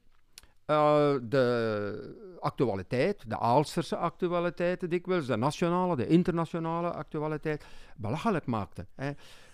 [0.67, 8.87] de actualiteit, de Aalsterse actualiteit dikwijls, de nationale, de internationale actualiteit, belachelijk maakten.
[8.95, 9.11] Hè.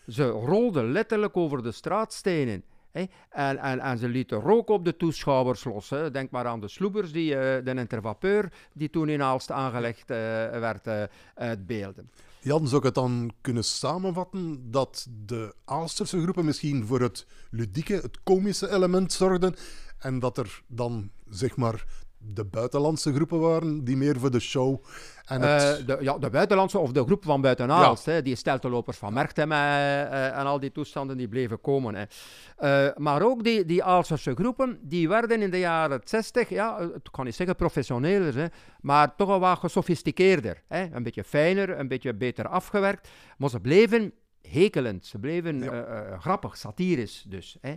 [0.08, 2.64] Ze rolden letterlijk over de straatstenen.
[2.92, 5.90] Hey, en, en, en, ze lieten rook op de toeschouwers los.
[5.90, 6.12] Hè.
[6.12, 10.18] Denk maar aan de sloebers, die, uh, de intervapeur die toen in Aalst aangelegd uh,
[10.50, 12.10] werd uitbeelden.
[12.44, 17.94] Jan, zou ik het dan kunnen samenvatten dat de Aalsterse groepen misschien voor het ludieke,
[17.94, 19.56] het komische element zorgden
[19.98, 21.86] en dat er dan, zeg maar,
[22.26, 24.84] de buitenlandse groepen waren, die meer voor de show
[25.26, 25.80] en het...
[25.80, 28.22] uh, de, ja, de buitenlandse of de groep van buitenaals, ja.
[28.22, 31.96] die steltelopers van Merktem uh, uh, en al die toestanden die bleven komen.
[31.96, 32.90] Hè.
[32.98, 33.84] maar ook die, die
[34.18, 38.46] groepen, die werden in de jaren 60, ja, ik kan niet zeggen professioneler, hè,
[38.82, 40.64] maar toch wel wat gesofisticeerder.
[40.68, 40.88] Hè.
[40.92, 46.18] Een beetje fijner, een beetje beter afgewerkt, maar ze bleven hekelend, ze bleven ja.
[46.20, 47.58] grappig, satirisch dus.
[47.62, 47.74] Hè.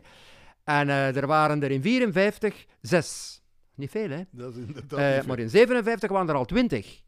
[0.65, 3.41] En er waren er in 54 zes.
[3.77, 4.23] Niet veel, hè?
[4.31, 7.03] Dat is inderdaad uh, maar in 57 waren er al 20.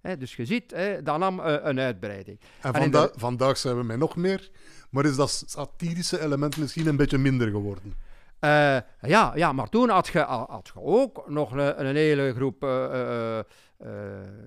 [0.00, 2.40] Hè, dus je ziet, hè, dat nam uh, een uitbreiding.
[2.60, 3.12] En, en vanda de...
[3.16, 4.50] vandaag zijn we met nog meer.
[4.90, 7.94] Maar is dat satirische element misschien een beetje minder geworden?
[8.40, 12.60] Uh, ja, ja, maar toen had je, had je ook nog een, een hele groep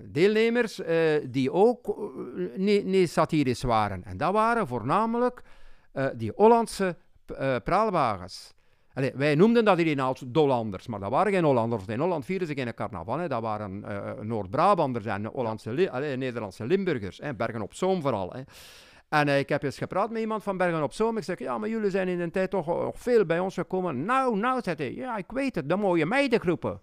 [0.04, 0.80] deelnemers
[1.30, 1.96] die ook
[2.56, 4.04] niet, niet satirisch waren.
[4.04, 5.42] En dat waren voornamelijk
[6.16, 6.96] die Hollandse
[7.64, 8.54] praalwagens.
[8.94, 11.86] Wij noemden dat hierin als Dollanders, maar dat waren geen Hollanders.
[11.86, 13.18] In Holland vierden ze geen carnaval.
[13.18, 13.28] Hè.
[13.28, 15.70] Dat waren uh, Noord-Brabanders en Hollandse,
[16.16, 17.18] Nederlandse Limburgers.
[17.18, 17.34] Hè.
[17.34, 18.32] Bergen op Zoom vooral.
[18.32, 18.40] Hè.
[19.08, 21.16] En uh, ik heb eens gepraat met iemand van Bergen op Zoom.
[21.16, 24.04] Ik zeg, ja, maar jullie zijn in de tijd toch nog veel bij ons gekomen.
[24.04, 26.80] Nou, nou, zei hij, ja, ik weet het, de mooie meidengroepen.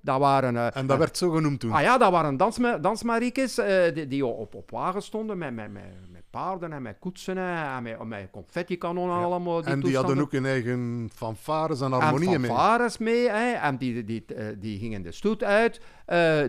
[0.00, 1.72] Dat waren, uh, en dat werd zo genoemd toen?
[1.72, 5.72] Ah ja, dat waren dansma dansmariekes uh, die, die, op, op wagen stonden met, met,
[5.72, 9.24] met, met paarden en met koetsen en met, met confettikanonnen ja.
[9.24, 9.62] allemaal.
[9.62, 12.50] Die en die hadden ook hun eigen fanfares en harmonieën mee.
[12.50, 13.28] fanfares mee.
[13.28, 15.80] Hè, en die, die, die, die gingen de stoet uit,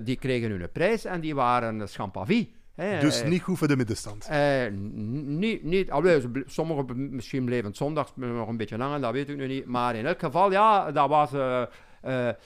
[0.06, 2.56] die kregen hun prijs en die waren champavie.
[2.76, 4.30] Hey, dus niet goed voor de middenstand?
[5.26, 9.48] Niet, niet alweer, sommigen misschien bleven zondags nog een beetje langer, dat weet ik nu
[9.48, 9.66] niet.
[9.66, 11.62] Maar in elk geval, ja, dat was uh,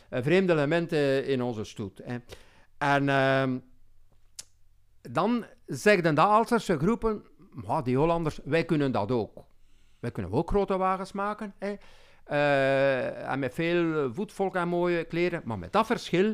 [0.09, 2.01] vreemde elementen in onze stoet.
[2.03, 2.17] Hè.
[2.77, 3.57] En ehm,
[5.01, 7.23] dan zegden de Alserse groepen,
[7.83, 9.45] die Hollanders, wij kunnen dat ook.
[9.99, 11.53] Wij kunnen ook grote wagens maken.
[11.59, 11.75] Hè.
[13.23, 16.33] en met veel voetvolk en mooie kleren, maar met dat verschil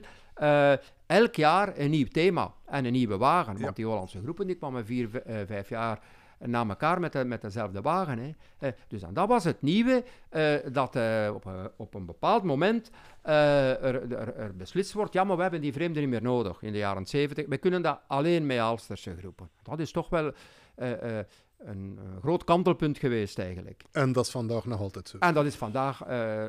[1.05, 3.62] elk jaar een nieuw thema en een nieuwe wagen.
[3.62, 5.99] Want die Hollandse groepen die kwamen vier, uh, vijf jaar
[6.45, 8.17] na elkaar met, de, met dezelfde wagen.
[8.17, 8.32] Hè.
[8.60, 10.97] Uh, dus en dat was het nieuwe, uh, dat
[11.34, 12.89] op, op een bepaald moment
[13.21, 16.71] er, er, er, beslist wordt, ja, maar we hebben die vreemden niet meer nodig in
[16.71, 17.45] de jaren 70.
[17.47, 19.49] We kunnen dat alleen met Alsterse groepen.
[19.63, 20.32] Dat is toch wel
[20.75, 21.25] een,
[21.58, 23.84] een, groot kantelpunt geweest eigenlijk.
[23.91, 25.17] En dat is vandaag nog altijd zo.
[25.17, 26.06] En dat is vandaag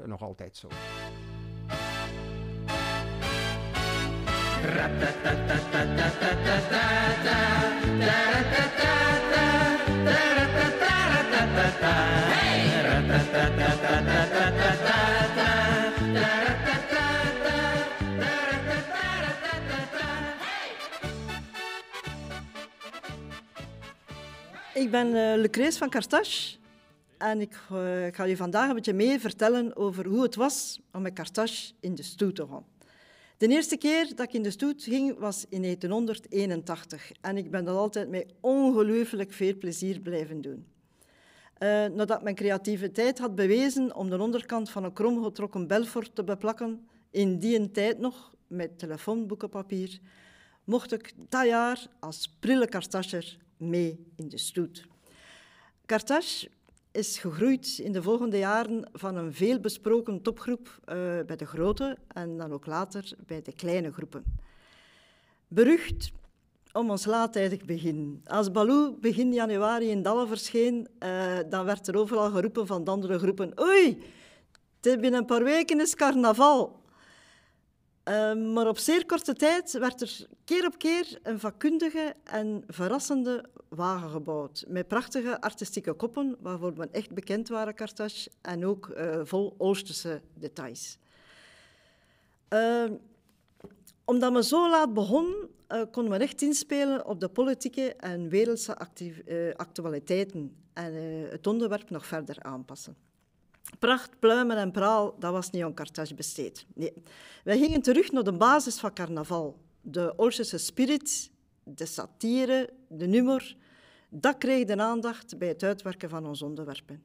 [0.06, 0.68] nog altijd zo.
[24.74, 25.14] Ik ben
[25.56, 26.56] uh, van Cartache
[27.18, 31.02] en ik uh, ga je vandaag een beetje mee vertellen over hoe het was om
[31.02, 32.64] met Cartache in de stoet te gaan.
[33.36, 37.64] De eerste keer dat ik in de stoet ging was in 1981 en ik ben
[37.64, 40.73] dat altijd met ongelooflijk veel plezier blijven doen.
[41.64, 46.88] Uh, nadat mijn creativiteit had bewezen om de onderkant van een kromgetrokken Belfort te beplakken,
[47.10, 49.98] in die tijd nog met telefoonboekenpapier,
[50.64, 54.86] mocht ik dat jaar als prille kartascher mee in de stoet.
[55.86, 56.48] Kartas
[56.92, 60.94] is gegroeid in de volgende jaren van een veelbesproken topgroep uh,
[61.26, 64.24] bij de grote en dan ook later bij de kleine groepen.
[65.48, 66.12] Berucht
[66.74, 68.22] om ons laattijdig begin.
[68.26, 72.90] Als Baloo begin januari in Dalle verscheen, uh, dan werd er overal geroepen van de
[72.90, 74.02] andere groepen oei,
[74.80, 76.82] binnen een paar weken is carnaval.
[78.08, 83.44] Uh, maar op zeer korte tijd werd er keer op keer een vakkundige en verrassende
[83.68, 84.64] wagen gebouwd.
[84.68, 90.20] Met prachtige artistieke koppen, waarvoor men echt bekend waren, Carthage, en ook uh, vol Oosterse
[90.34, 90.98] details.
[94.04, 98.76] Omdat we zo laat begonnen, uh, konden we echt inspelen op de politieke en wereldse
[99.56, 100.94] actualiteiten en
[101.30, 102.96] het onderwerp nog verder aanpassen.
[103.78, 106.66] Pracht, pluimen en praal, dat was niet aan Carthage besteed.
[106.74, 106.92] Nee.
[107.44, 109.58] Wij gingen terug naar de basis van carnaval.
[109.80, 111.30] De Oosterse spirit,
[111.62, 113.54] de satire, de humor.
[114.08, 117.02] Dat kreeg de aandacht bij het uitwerken van onze onderwerpen.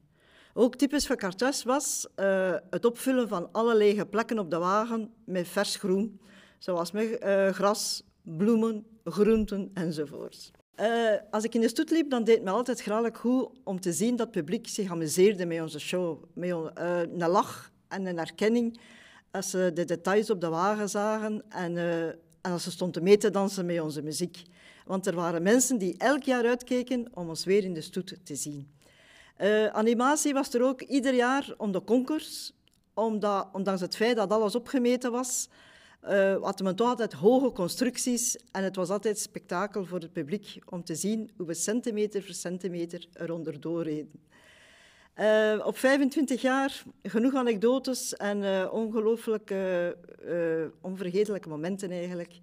[0.54, 2.06] Ook typisch voor Carthage was
[2.70, 6.20] het opvullen van alle lege plekken op de wagen met vers groen,
[6.60, 10.50] zoals uh, gras, bloemen, groenten enzovoort.
[10.80, 13.92] Uh, als ik in de stoet liep, dan deed me altijd graag goed om te
[13.92, 16.24] zien dat het publiek zich amuseerde met onze show.
[16.34, 18.80] Met uh, een lach en een erkenning
[19.30, 23.30] als ze de details op de wagen zagen en, en als ze stonden mee te
[23.30, 24.42] dansen met onze muziek.
[24.84, 28.34] Want er waren mensen die elk jaar uitkeken om ons weer in de stoet te
[28.34, 28.70] zien.
[29.72, 32.52] animatie was er ook ieder jaar om de concours,
[32.94, 35.48] omdat, ondanks het feit dat alles opgemeten was,
[36.04, 40.58] uh, hadden we toch altijd hoge constructies en het was altijd spektakel voor het publiek
[40.68, 44.28] om te zien hoe we centimeter voor centimeter eronder doorreden.
[45.16, 49.54] Uh, op 25 jaar genoeg anekdotes en uh, ongelooflijk
[50.80, 52.38] onvergetelijke momenten eigenlijk.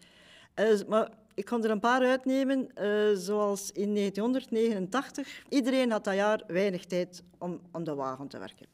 [0.87, 2.69] maar ik kan er een paar uitnemen,
[3.13, 5.43] zoals in 1989.
[5.49, 8.67] Iedereen had dat jaar weinig tijd om aan de wagen te werken.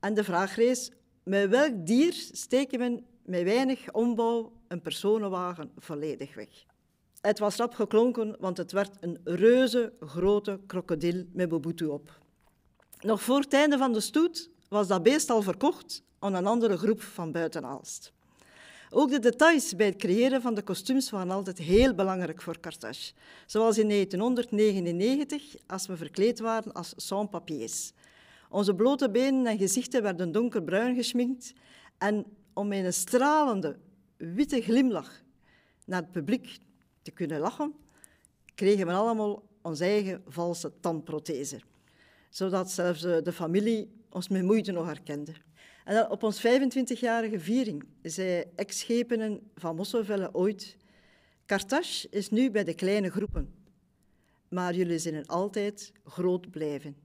[0.00, 0.90] En de vraag rees,
[1.22, 6.64] met welk dier steken we met weinig ombouw een personenwagen volledig weg.
[7.20, 12.20] Het was rap geklonken, want het werd een reuze grote krokodil met Bobutu op.
[13.00, 16.76] Nog voor het einde van de stoet was dat beest al verkocht aan een andere
[16.76, 18.12] groep van buitenaalst.
[18.90, 23.12] Ook de details bij het creëren van de kostuums waren altijd heel belangrijk voor Carthage.
[23.46, 27.92] Zoals in 1999, als we verkleed waren als sans-papiers.
[28.50, 31.52] Onze blote benen en gezichten werden donkerbruin geschminkt
[31.98, 33.76] en om met een stralende,
[34.16, 35.22] witte glimlach
[35.84, 36.58] naar het publiek
[37.02, 37.74] te kunnen lachen,
[38.54, 41.60] kregen we allemaal onze eigen valse tandprothese.
[42.30, 45.32] Zodat zelfs eh, de familie ons met moeite nog herkende.
[45.84, 50.76] En op ons 25-jarige viering zei ex-schepenen van Mosselvelle ooit...
[51.46, 53.54] Carthage is nu bij de kleine groepen,
[54.48, 56.96] maar jullie zullen altijd groot blijven.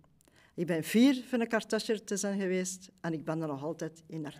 [0.57, 4.03] Ik ben vier van een kartasjer te zijn geweest en ik ben er nog altijd
[4.07, 4.23] in.
[4.23, 4.35] Was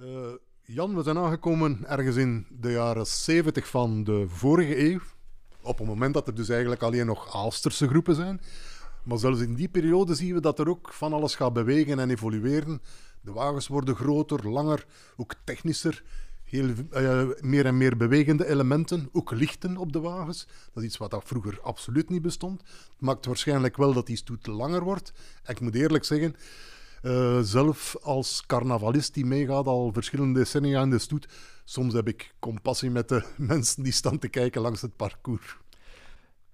[0.00, 5.00] uh, Jan, we zijn aangekomen ergens in de jaren 70 van de vorige eeuw.
[5.62, 8.40] Op het moment dat er dus eigenlijk alleen nog Aalsterse groepen zijn.
[9.02, 12.10] Maar zelfs in die periode zien we dat er ook van alles gaat bewegen en
[12.10, 12.82] evolueren.
[13.20, 16.02] De wagens worden groter, langer, ook technischer.
[16.44, 20.46] Heel, uh, meer en meer bewegende elementen, ook lichten op de wagens.
[20.72, 22.60] Dat is iets wat dat vroeger absoluut niet bestond.
[22.60, 25.12] Het maakt waarschijnlijk wel dat die stoet langer wordt.
[25.42, 26.36] En ik moet eerlijk zeggen,
[27.04, 31.28] uh, zelf als carnavalist die meegaat al verschillende decennia in de stoet,
[31.64, 35.56] soms heb ik compassie met de mensen die staan te kijken langs het parcours.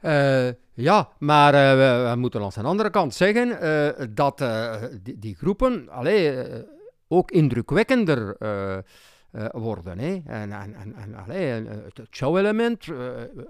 [0.03, 4.39] Uh, ja, maar we, we, moeten aan de andere kant zeggen dat
[5.03, 6.45] die, die, groepen allee,
[7.09, 8.37] ook indrukwekkender
[9.33, 9.99] uh, worden.
[9.99, 10.21] Hè.
[10.27, 12.99] En, en, en, allee, het show-element uh,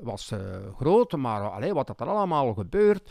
[0.01, 0.33] was
[0.77, 3.11] groot, maar allee, wat er allemaal gebeurt,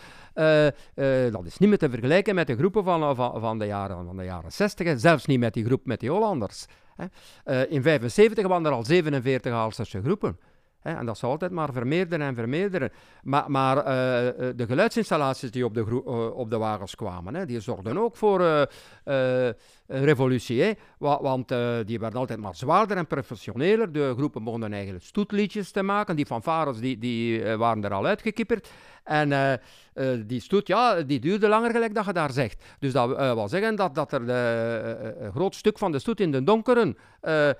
[1.32, 4.23] dat is niet meer te vergelijken met de groepen van, van, de, jaren, van de
[4.23, 6.65] jaren 60, zelfs niet met die groep met die Hollanders.
[6.95, 7.03] Hè.
[7.43, 10.39] in 1975 waren er al 47 Aalsterse groepen.
[10.82, 12.91] En dat zal altijd maar vermeerderen en vermeerderen.
[13.23, 13.84] Maar, maar
[14.55, 16.03] de geluidsinstallaties die op de,
[16.34, 18.67] op de wagens kwamen, die zorgden ook voor
[19.90, 20.78] revolutie.
[20.98, 21.48] Want
[21.86, 23.92] die werden altijd maar zwaarder en professioneler.
[23.92, 26.16] De groepen begonnen eigenlijk stoetliedjes te maken.
[26.16, 28.70] Die fanfares die, die waren er al uitgekipperd.
[29.04, 29.52] En uh,
[29.96, 32.64] uh, die stoet, ja, die duurde langer, gelijk dat je daar zegt.
[32.80, 36.44] Dus dat wil zeggen dat, dat er een groot stuk van de stoet in de
[36.44, 36.98] donkeren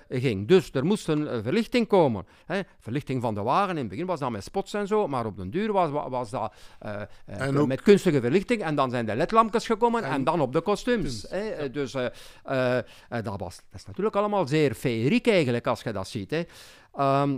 [0.10, 0.48] ging.
[0.48, 2.26] Dus er moest een verlichting komen.
[2.46, 2.60] Hè.
[2.80, 3.70] Verlichting van de wagen.
[3.70, 6.10] In het begin was dat met spots en zo, maar op den duur was, wa-
[6.10, 8.64] was dat eh, eh, ook- met kunstige verlichting.
[8.64, 11.26] En dan zijn de ledlampjes gekomen en, En- dan op de kostuums.
[11.30, 11.50] hè.
[11.50, 11.96] Eh, Dus
[12.44, 16.32] eh, eh, dat, was, dat is natuurlijk allemaal zeer feeriek eigenlijk, als je dat ziet.
[16.32, 16.44] Hè.
[16.96, 17.38] Ehm,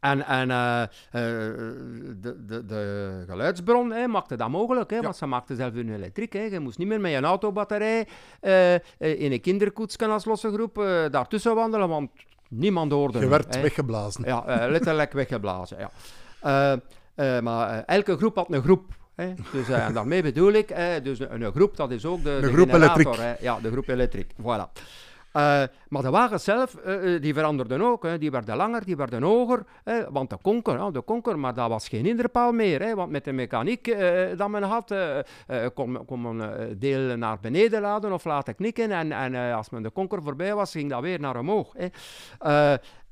[0.00, 5.56] en, en eh, de, de, de geluidsbron hè, maakte dat mogelijk, hè, want ze maakten
[5.56, 6.32] zelf hun elektriek.
[6.32, 6.42] Hè.
[6.42, 8.08] Je moest niet meer met je autobatterij
[8.98, 12.10] in een kinderkoetsje als losse groep eh, daartussen wandelen, want
[12.48, 13.60] niemand hoorde Je werd hè.
[13.60, 14.24] weggeblazen.
[14.24, 15.76] Ja, letterlijk weggeblazen.
[15.78, 16.80] Ja.
[17.40, 18.98] Maar elke groep had een groep.
[19.20, 19.34] Hè.
[19.52, 22.70] Dus, en daarmee bedoel ik, dus een, een groep, dat is ook de, de groep
[22.70, 23.26] generator, elektriek.
[23.38, 23.44] Hè.
[23.44, 24.32] Ja, de groep elektriek.
[24.42, 24.82] Voilà.
[25.32, 28.02] Eh, maar de wagens zelf, eh, die veranderden ook.
[28.02, 28.18] Hè.
[28.18, 29.64] Die werden langer, die werden hoger.
[29.84, 30.10] Hè.
[30.10, 32.80] Want de konker, ja, de konker, maar dat was geen hinderpaal meer.
[32.82, 32.94] Hè.
[32.94, 34.94] Want met de mechaniek eh, dat men had,
[35.74, 38.90] kon, men- kon men eh, deel naar beneden laden of laten knikken.
[38.90, 41.74] En, en als men de konker voorbij was, ging dat weer naar omhoog.
[41.76, 41.86] Hè.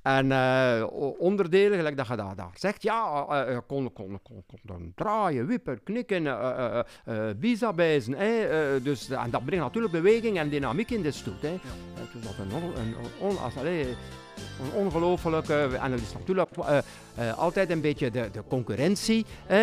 [0.03, 0.87] En eh,
[1.19, 4.93] onderdelen, gelijk dat je dat daar zegt, ja, eh, eh, kon, kon, kon, kon dan
[4.95, 6.27] draaien, wippen, knikken,
[8.17, 11.43] hè, eh, dus, en dat brengt natuurlijk beweging en dynamiek in de stoet.
[11.43, 11.49] Hè.
[11.49, 13.97] Eh, Dus dat een, on, een, on, als, allee,
[14.62, 15.68] een ongelofelijke...
[15.82, 16.78] En dat is natuurlijk eh,
[17.14, 19.26] eh, altijd een beetje de, de concurrentie.
[19.47, 19.62] Hè.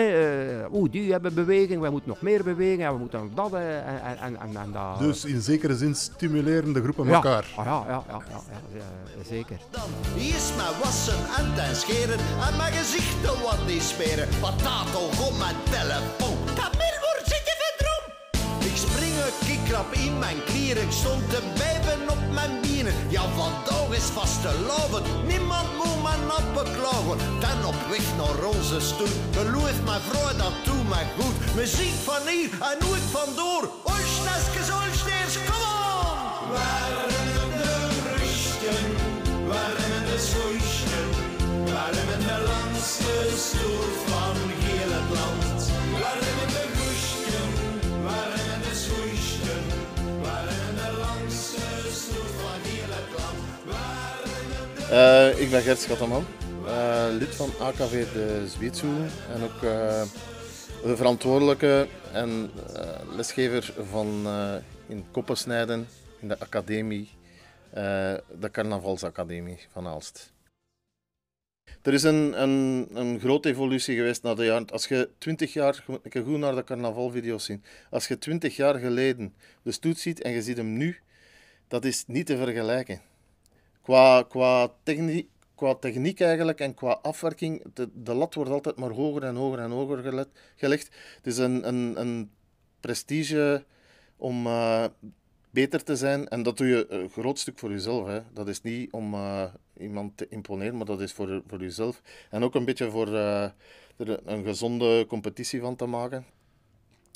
[0.63, 3.59] eh, Oeh, die hebben beweging, wij moeten nog meer bewegen, en we moeten nog dat...
[3.59, 7.13] en, en, en, en, en dat Dus in zekere zin stimuleren de groepen ja.
[7.13, 7.45] elkaar.
[7.55, 8.39] Ah, ja, ja, ja, ja,
[8.73, 9.57] ja, zeker.
[9.69, 14.28] Dan eerst maar wassen en ten scheren en mijn gezichten wat niet smeren.
[14.41, 16.38] Patato, kom mijn telefoon.
[16.45, 18.03] Kamilwoord, zit je verderop?
[18.69, 18.76] Ik
[19.45, 22.93] kikrap in mijn klieren, ik stond te bijven op mijn bienen.
[23.09, 27.17] Ja, vandaag is vaste loven, niemand moet mijn nappen klagen.
[27.39, 31.55] Dan op weg naar onze stoet, geloof mijn vrouw, dat doet mij goed.
[31.55, 34.45] Muziek van hier en nooit vandoor, Olsneskes,
[54.92, 56.26] Eh, ik ben Gert Schatteman,
[56.66, 60.04] eh, lid van AKV de Zweetsoe en ook eh,
[60.84, 62.52] de verantwoordelijke en
[63.16, 64.28] lesgever van
[64.88, 65.88] in koppensnijden
[66.20, 67.10] in de academie,
[68.40, 70.34] de Carnavalsacademie van Aalst.
[71.82, 74.70] Er is een, een, een grote evolutie geweest na de jaren.
[74.70, 77.64] Als je 20 jaar, een goed naar de carnavalvideo's zien.
[77.90, 81.00] Als je 20 jaar geleden de stoet ziet en je ziet hem nu,
[81.68, 83.02] dat is niet te vergelijken
[83.86, 87.64] qua, qua, techniek, qua techniek eigenlijk en qua afwerking,
[87.94, 89.98] de, lat wordt altijd maar hoger en hoger en hoger
[90.56, 90.90] gelegd.
[91.16, 92.32] Het is een, een, een
[92.80, 93.64] prestige
[94.18, 94.86] om eh,
[95.50, 98.08] beter te zijn en dat doe je een groot stuk voor jezelf.
[98.08, 98.20] Hè.
[98.34, 99.44] Dat is niet om eh,
[99.78, 102.02] iemand te imponeren, maar dat is voor, voor jezelf.
[102.30, 103.44] En ook een beetje voor eh,
[103.98, 106.26] er een gezonde competitie van te maken.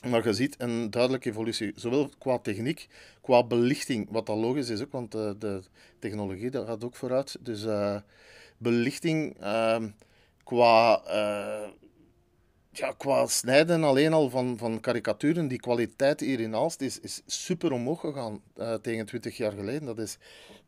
[0.08, 2.88] Maar je ziet een duidelijke evolutie, zowel qua techniek,
[3.22, 5.62] qua belichting, wat dat logisch is ook, want de, de
[6.00, 7.38] technologie dat gaat ook vooruit.
[7.40, 7.98] Dus eh,
[8.58, 9.90] belichting ehm,
[10.44, 11.70] qua, eh,
[12.72, 17.22] ja, qua snijden alleen al van, van karikaturen, die kwaliteit hier in Aalst is, is
[17.26, 19.86] super omhoog gegaan eh, tegen 20 jaar geleden.
[19.86, 20.18] Dat is,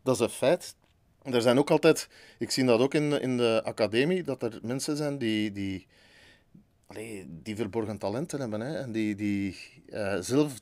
[0.03, 0.75] dat is een feit.
[1.23, 4.97] Er zijn ook altijd, ik zie dat ook in, in de academie, dat er mensen
[4.97, 5.87] zijn die, die,
[7.43, 9.57] die verborgen talenten hebben hè, en die, die
[9.89, 10.53] eh, zelf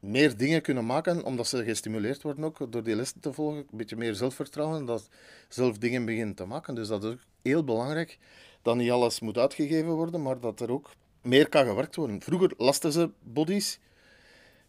[0.00, 3.58] meer dingen kunnen maken, omdat ze gestimuleerd worden ook door die lessen te volgen.
[3.58, 5.08] Een beetje meer zelfvertrouwen, dat
[5.48, 6.74] zelf dingen beginnen te maken.
[6.74, 8.18] Dus dat is ook heel belangrijk,
[8.62, 10.90] dat niet alles moet uitgegeven worden, maar dat er ook
[11.22, 12.20] meer kan gewerkt worden.
[12.20, 13.78] Vroeger lasten ze bodies,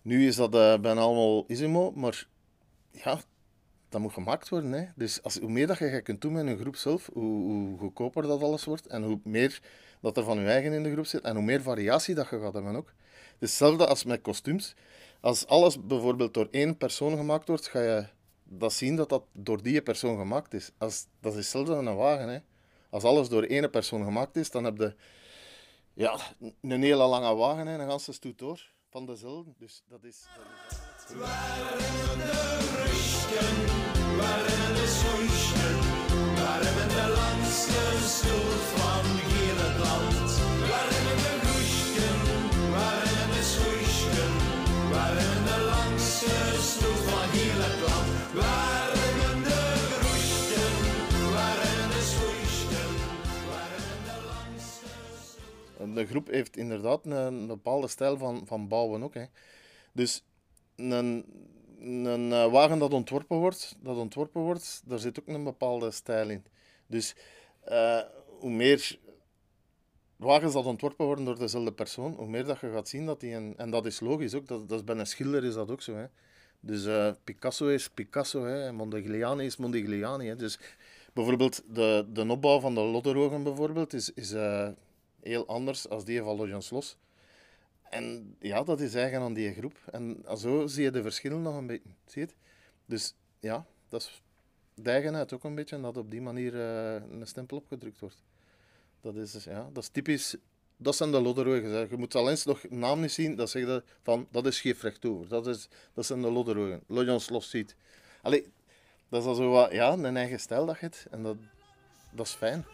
[0.02, 2.28] nu is dat eh, bijna allemaal Isimo, maar
[2.92, 3.20] ja,
[3.90, 4.72] dat moet gemaakt worden.
[4.72, 4.86] Hè.
[4.96, 8.24] Dus als, hoe meer dat je kunt doen met een groep zelf, hoe, hoe goedkoper
[8.24, 9.62] dat alles wordt en hoe meer
[10.02, 12.40] dat er van je eigen in de groep zit en hoe meer variatie dat je
[12.40, 12.94] gaat hebben ook.
[13.40, 14.76] Hetzelfde als met kostuums.
[15.20, 18.06] Als alles bijvoorbeeld door één persoon gemaakt wordt, ga je
[18.44, 20.72] dat zien dat dat door die persoon gemaakt is.
[20.78, 22.28] Als, dat is hetzelfde met een wagen.
[22.28, 22.40] Hè.
[22.90, 24.96] Als alles door één persoon gemaakt is, dan heb je
[25.94, 26.20] ja,
[26.62, 29.52] een hele lange wagen en een ganse stoet door van dezelfde.
[29.58, 30.26] Dus dat is...
[31.08, 31.26] Dat is
[34.74, 35.80] de schoeisten,
[36.36, 39.17] warmen de langste stoet van
[55.98, 59.14] De groep heeft inderdaad een, bepaalde stijl van, van bouwen ook.
[59.14, 59.26] Hè.
[59.92, 60.24] Dus
[60.76, 61.26] een,
[61.80, 66.30] een eh, wagen dat ontworpen wordt, dat ontworpen wordt, daar zit ook een bepaalde stijl
[66.30, 66.46] in.
[66.88, 67.16] Dus
[67.62, 68.02] eh,
[68.40, 69.00] hoe meer
[70.16, 73.56] wagens dat ontworpen worden door dezelfde persoon, hoe meer dat je gaat zien dat die...
[73.56, 75.96] En dat is logisch ook, dat, dat is bij een schilder is dat ook zo.
[75.96, 76.06] Hè.
[76.60, 80.28] Dus uh, Picasso is Picasso, hè, Mondigliani is Mondigliani.
[80.28, 80.36] Hè.
[80.36, 80.60] Dus
[81.14, 84.34] bijvoorbeeld de, de opbouw van de Lodderogen bijvoorbeeld is, is
[85.22, 86.98] heel anders dan die van Lodjans Los.
[87.90, 89.78] En ja, dat is eigen aan die groep.
[89.92, 91.90] En zo zie je de verschillen nog een beetje.
[92.06, 92.36] Zie je het?
[92.86, 94.22] Dus ja, dat is
[94.74, 95.82] de eigenheid ook een beetje.
[95.82, 98.24] Dat op die manier uh, een stempel opgedrukt wordt.
[99.02, 100.36] Dat is, ja, dat is typisch.
[100.78, 101.90] Dat zijn de lodderogen.
[101.90, 103.36] Je moet alleen nog naam niet zien.
[103.36, 105.28] Dat zegt van, dat is scheef over.
[105.28, 106.84] Dat, is, dat zijn de lodderogen.
[106.88, 107.76] Lodjans Los ziet.
[108.22, 108.52] Allee,
[109.10, 111.06] dat is al zo wat, ja, een eigen stijl dat je hebt.
[111.12, 111.38] En dat,
[112.12, 112.66] dat is fijn.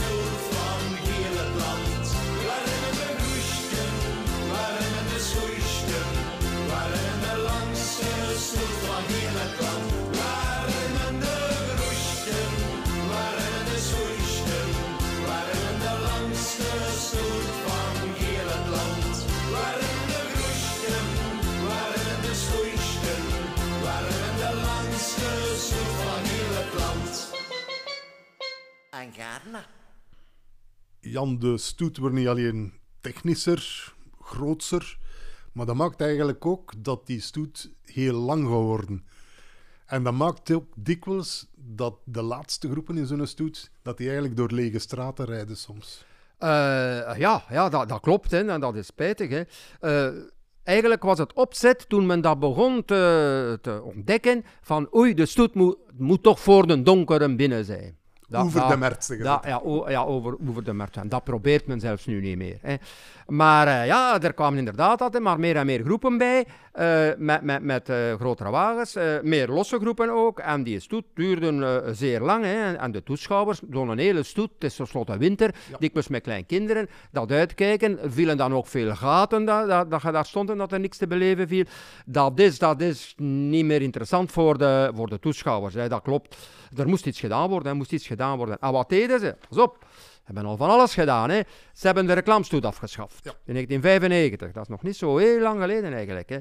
[0.00, 2.06] Van een heel het land,
[2.46, 3.90] waar een de groesten,
[4.50, 6.08] waar een de snoeisten,
[6.70, 8.10] waar een de langste
[8.48, 9.88] soort van hier het land,
[10.18, 11.38] waar een de
[11.78, 12.48] groesten,
[13.10, 14.66] waar een de snoeisten,
[15.26, 16.70] waar een de langste
[17.10, 19.14] soort van hier het land,
[19.54, 21.04] waar een de groesten,
[21.68, 23.22] waar een de snoeisten,
[23.84, 25.28] waar een de langste
[25.68, 26.48] soort van hier
[26.80, 27.14] land.
[31.10, 34.98] Jan, de stoet wordt niet alleen technischer, grootser,
[35.52, 39.04] maar dat maakt eigenlijk ook dat die stoet heel lang gaat worden.
[39.86, 44.36] En dat maakt ook dikwijls dat de laatste groepen in zo'n stoet, dat die eigenlijk
[44.36, 46.04] door lege straten rijden soms.
[46.38, 46.48] Uh,
[47.16, 49.30] ja, ja dat, dat klopt hè, en dat is spijtig.
[49.30, 49.42] Hè.
[49.80, 50.22] Uh,
[50.62, 55.54] eigenlijk was het opzet toen men dat begon te, te ontdekken van oei, de stoet
[55.54, 57.99] moet, moet toch voor de donkere binnen zijn.
[58.32, 60.96] Over de Mert, zeg dat, ja, ja, over, over de Mert.
[60.96, 62.58] En dat probeert men zelfs nu niet meer.
[62.60, 62.74] Hè.
[63.30, 67.42] Maar uh, ja, er kwamen inderdaad altijd maar meer en meer groepen bij, uh, met,
[67.42, 70.38] met, met uh, grotere wagens, meer losse groepen ook.
[70.38, 72.44] En die stoet duurde zeer lang.
[72.44, 72.74] Hè.
[72.74, 75.76] En de toeschouwers, zo'n hele stoet, het is tenslotte winter, ja.
[75.78, 77.98] dikwijls met kleinkinderen, dat uitkijken.
[78.04, 80.96] vielen dan ook veel gaten dat, dat, dat je daar stond en dat er niks
[80.96, 81.64] te beleven viel.
[82.06, 85.88] Dat is, dat is niet meer interessant voor de, voor de toeschouwers, hè.
[85.88, 86.36] dat klopt.
[86.76, 88.58] Er moest iets gedaan worden, er moest iets gedaan worden.
[88.60, 89.36] En wat deden ze?
[89.48, 89.84] Pas op,
[90.34, 91.30] hebben al van alles gedaan.
[91.30, 91.40] Hè.
[91.72, 93.30] Ze hebben de reclamstoet afgeschaft ja.
[93.44, 94.52] in 1995.
[94.52, 96.28] Dat is nog niet zo heel lang geleden eigenlijk.
[96.28, 96.38] Hè.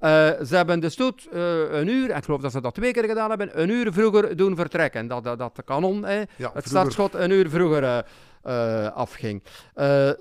[0.00, 2.92] Uh, ze hebben de stoet uh, een uur, en ik geloof dat ze dat twee
[2.92, 5.06] keer gedaan hebben, een uur vroeger doen vertrekken.
[5.06, 8.04] Dat, dat, dat de kanon, hè, ja, het startschot, een uur vroeger
[8.46, 9.42] uh, afging.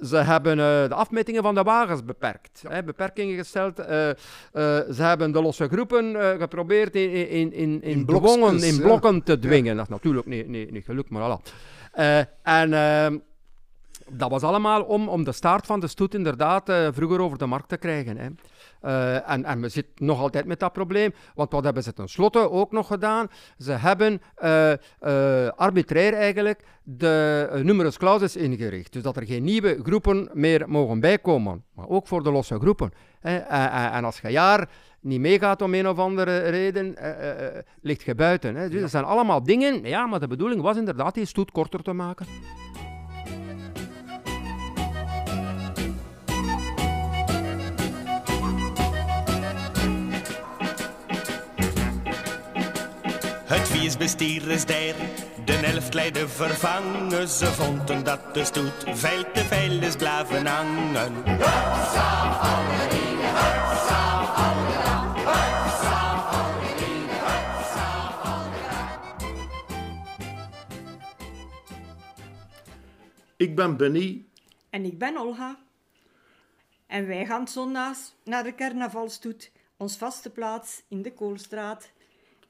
[0.01, 2.69] ze hebben de afmetingen van de wagens beperkt, ja.
[2.69, 3.75] hè, beperkingen gesteld.
[3.75, 9.39] ze hebben de losse groepen geprobeerd in, in, in, in, in, blokken, in blokken te
[9.39, 9.75] dwingen.
[9.75, 11.51] Dat is natuurlijk niet, niet, niet gelukt, maar voilà.
[11.93, 13.19] En ehm,
[14.09, 17.69] dat was allemaal om, om de start van de stoet inderdaad vroeger over de markt
[17.69, 18.17] te krijgen.
[18.17, 18.29] Hè.
[18.85, 22.51] Uh, en, en we zitten nog altijd met dat probleem, want wat hebben ze tenslotte
[22.51, 23.27] ook nog gedaan?
[23.57, 24.77] Ze hebben uh, uh,
[25.55, 28.93] arbitrair eigenlijk de numerus clausus ingericht.
[28.93, 32.91] Dus dat er geen nieuwe groepen meer mogen bijkomen, maar ook voor de losse groepen.
[33.21, 36.95] en als je jaar niet meegaat om een of andere reden,
[37.81, 38.55] ligt je buiten.
[38.55, 38.69] Hè.
[38.69, 41.93] Dus dat zijn allemaal dingen, ja, maar de bedoeling was inderdaad die stoet korter te
[41.93, 42.25] maken.
[53.83, 54.95] Is daar,
[55.45, 57.27] de helft leidde vervangen.
[57.27, 61.23] Ze vonden dat de stoet veel te veel is blijven hangen.
[73.37, 74.25] Ik ben Benny.
[74.69, 75.59] En ik ben Olga.
[76.87, 81.91] En wij gaan zondags naar de carnavalstoet, ons vaste plaats in de Koolstraat.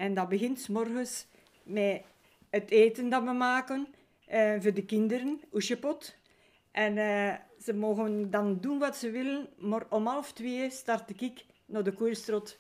[0.04, 1.28] En dat begint s morgens
[1.64, 2.02] met
[2.50, 3.88] het eten dat we maken
[4.34, 6.16] uh, voor de kinderen, oesjepot.
[6.72, 11.46] En uh, ze mogen dan doen wat ze willen, maar om half twee start ik
[11.66, 12.58] naar de koerstrot.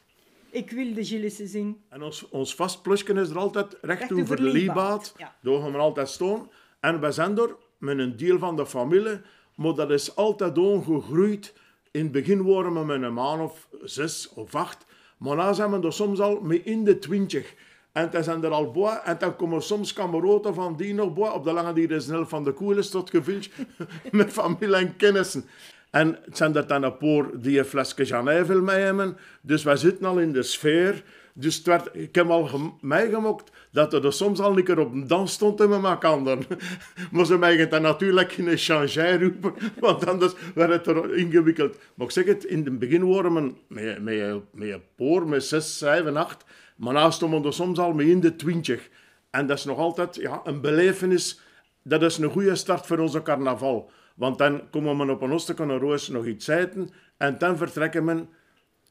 [0.49, 1.81] Ik wil de Gillissen zien.
[1.89, 5.13] En ons, ons vast plusje is er altijd recht, over de Liebaat.
[5.17, 5.35] Ja.
[5.41, 6.49] Daar gaan we altijd staan.
[6.79, 9.21] En we zijn er met een deel van de familie,
[9.55, 11.53] maar dat is altijd ongegroeid.
[11.91, 14.85] In het begin waren we met een man of zes of acht.
[15.23, 17.53] Maar nu zijn we er soms al mee in de twintig.
[17.91, 19.05] En dan zijn er al boa.
[19.05, 21.33] En dan komen soms kameraden van die nog boa.
[21.33, 23.49] Op de lange die snel van de koeles tot gevuld
[24.11, 25.45] met familie en kennissen.
[25.89, 29.17] En het zijn er dan een paar die een flesje Janijvel mee hebben.
[29.41, 31.03] Dus wij zitten al in de sfeer.
[31.33, 35.07] Dus het werd, ik heb al meegemaakt dat er soms al een keer op een
[35.07, 36.39] dans stond in mijn kanden.
[37.11, 41.77] maar ze mij dan natuurlijk geen changer roepen, want anders werd het er ingewikkeld.
[41.93, 45.43] Maar ik zeg het, in het begin waren we met, met, met een poor, met
[45.43, 46.45] zes, zeven, acht.
[46.75, 48.89] Maar nu stonden we er soms al mee in de twintig.
[49.29, 51.41] En dat is nog altijd ja, een belevenis.
[51.83, 53.91] Dat is een goede start voor onze carnaval.
[54.15, 56.89] Want dan komen we op een osten roos nog iets eten.
[57.17, 58.25] En dan vertrekken we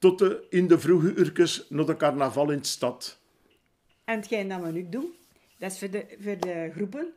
[0.02, 3.18] tot de, in de vroege uurtjes naar de carnaval in de stad.
[4.04, 5.14] En hetgeen dat we nu doen,
[5.58, 7.12] dat is voor de, voor de groepen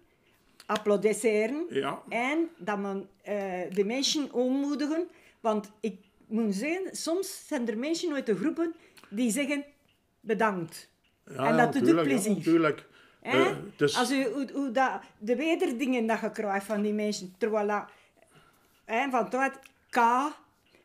[0.65, 1.65] applaudisseren.
[1.69, 2.01] Ja.
[2.09, 5.07] En dat we uh, de mensen aanmoedigen.
[5.39, 5.95] Want ik
[6.27, 8.75] moet zeggen, soms zijn er mensen uit de groepen
[9.09, 9.65] die zeggen
[10.19, 10.89] bedankt.
[11.29, 12.85] Ja, en dat doet het plezier.
[13.21, 13.33] Ja.
[13.33, 13.97] Uh, dus...
[13.97, 17.83] Als u hoe, hoe dat, de wederdingen dat je krijgt van die mensen, terwijl
[18.85, 19.59] van het
[19.89, 19.99] K,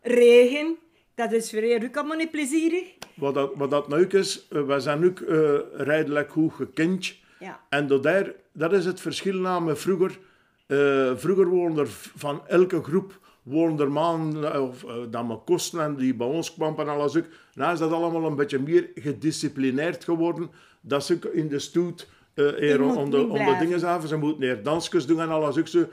[0.02, 0.78] regen,
[1.20, 2.84] dat is voor je ook allemaal niet plezierig.
[3.14, 7.14] Wat dat, wat dat leuk is, uh, wij zijn ook uh, rijdelijk goed gekend.
[7.38, 7.60] Ja.
[7.68, 10.18] En dat, daar, dat is het verschil na vroeger.
[10.66, 15.80] Uh, vroeger woonden er van elke groep woonden er maanden, of uh, dat me kosten
[15.80, 17.24] en die bij ons kwamen en alles ook.
[17.54, 20.50] Nou is dat allemaal een beetje meer gedisciplineerd geworden.
[20.80, 24.08] Dat ze in de stoet uh, onder, onder dingen zaten.
[24.08, 25.84] Ze moeten meer dansjes doen en alles ook zo.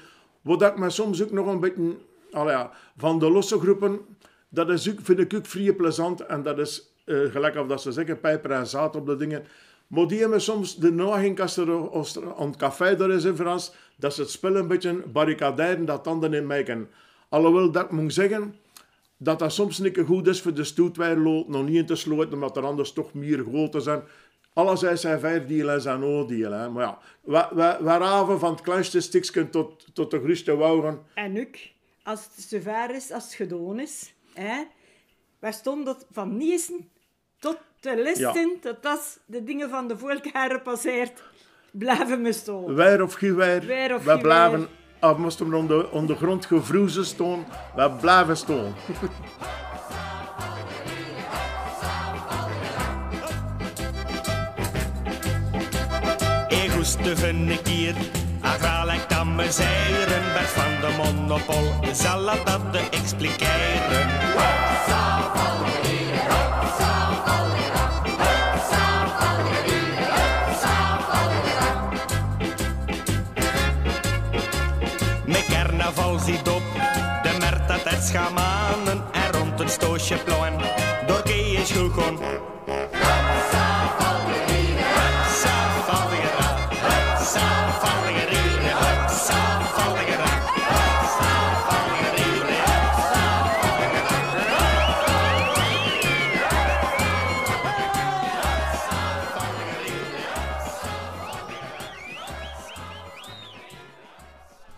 [0.41, 1.95] Wat ik me soms ook nog een beetje...
[2.32, 3.99] Ja, van de losse groepen,
[4.50, 6.26] dat is ook, vind ik ook vrij plezant.
[6.26, 9.45] En dat is uh, gelijk of dat ze zeggen, pijper en zaad op de dingen.
[9.88, 14.14] Maar die hebben soms de naging als er, het café daar is in Frans, dat
[14.14, 16.89] ze het spel een beetje barricaderen, dat dan in maken.
[17.30, 18.56] Alhoewel dat ik zeggen,
[19.18, 22.58] dat dat soms niet goed is voor de stoetweirloot nog niet in te sluiten, omdat
[22.58, 24.02] er anders toch meer groter zijn.
[24.54, 26.72] Alles zijn verdielen en zijn oordelen.
[26.72, 27.00] Maar ja,
[27.80, 31.00] we, raven van het kleinste stikje tot, tot de grootste wouden.
[31.14, 31.56] En ook,
[32.04, 34.64] als het zover is, als het gedaan is, hè,
[35.40, 36.90] wij stonden van niezen
[37.40, 38.56] tot de listen, ja.
[38.62, 41.24] tot als de dingen van de volk herpasseert,
[41.72, 42.76] blijven we staan.
[42.76, 44.68] Weer of geweer, Weer of we blijven,
[45.02, 48.76] of moesten we onder, onder de grond gevroezen staan, we blijven staan.
[57.24, 58.26] Een keer.
[58.54, 59.43] Agraalek dan me
[60.34, 64.08] Bert van de monopol zal dat te expliceren.
[75.26, 76.62] Met carnaval zit op,
[77.24, 80.62] de mert dat het schamanen en rond een stoosje ploen,
[81.08, 82.37] door Kees Goegon.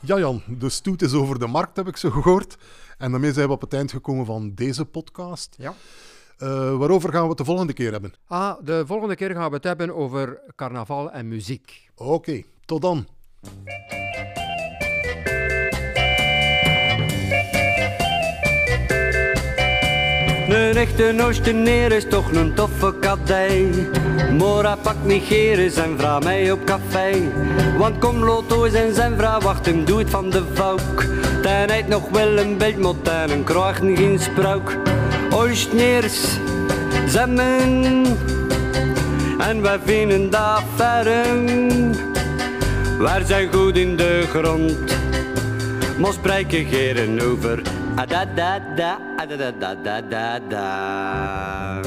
[0.09, 2.57] Ja, Jan, de stoet is over de markt, heb ik zo gehoord.
[2.97, 5.55] En daarmee zijn we op het eind gekomen van deze podcast.
[5.57, 5.73] Ja.
[6.39, 8.13] Uh, waarover gaan we het de volgende keer hebben?
[8.27, 11.89] Ah, de volgende keer gaan we het hebben over carnaval en muziek.
[11.95, 13.07] Oké, okay, tot dan.
[20.49, 23.87] Een echte Oosteneer is toch een toffe kadei.
[24.31, 27.11] Mora pakt Nigeris en vraagt mij op café.
[27.77, 31.05] Want kom Loto's en zijn vrouw wacht hem doet van de volk.
[31.41, 34.77] Dan heeft nog wel een beeldmot en een krachten geen spruik.
[35.29, 36.37] Oosteneers
[37.07, 38.05] zemmen
[39.39, 41.91] en wij vinden dat ferm.
[42.99, 44.97] Wij zijn goed in de grond,
[45.97, 47.61] maar spreken geren over
[47.99, 51.81] Ah, da da da, ah, da da da da da da.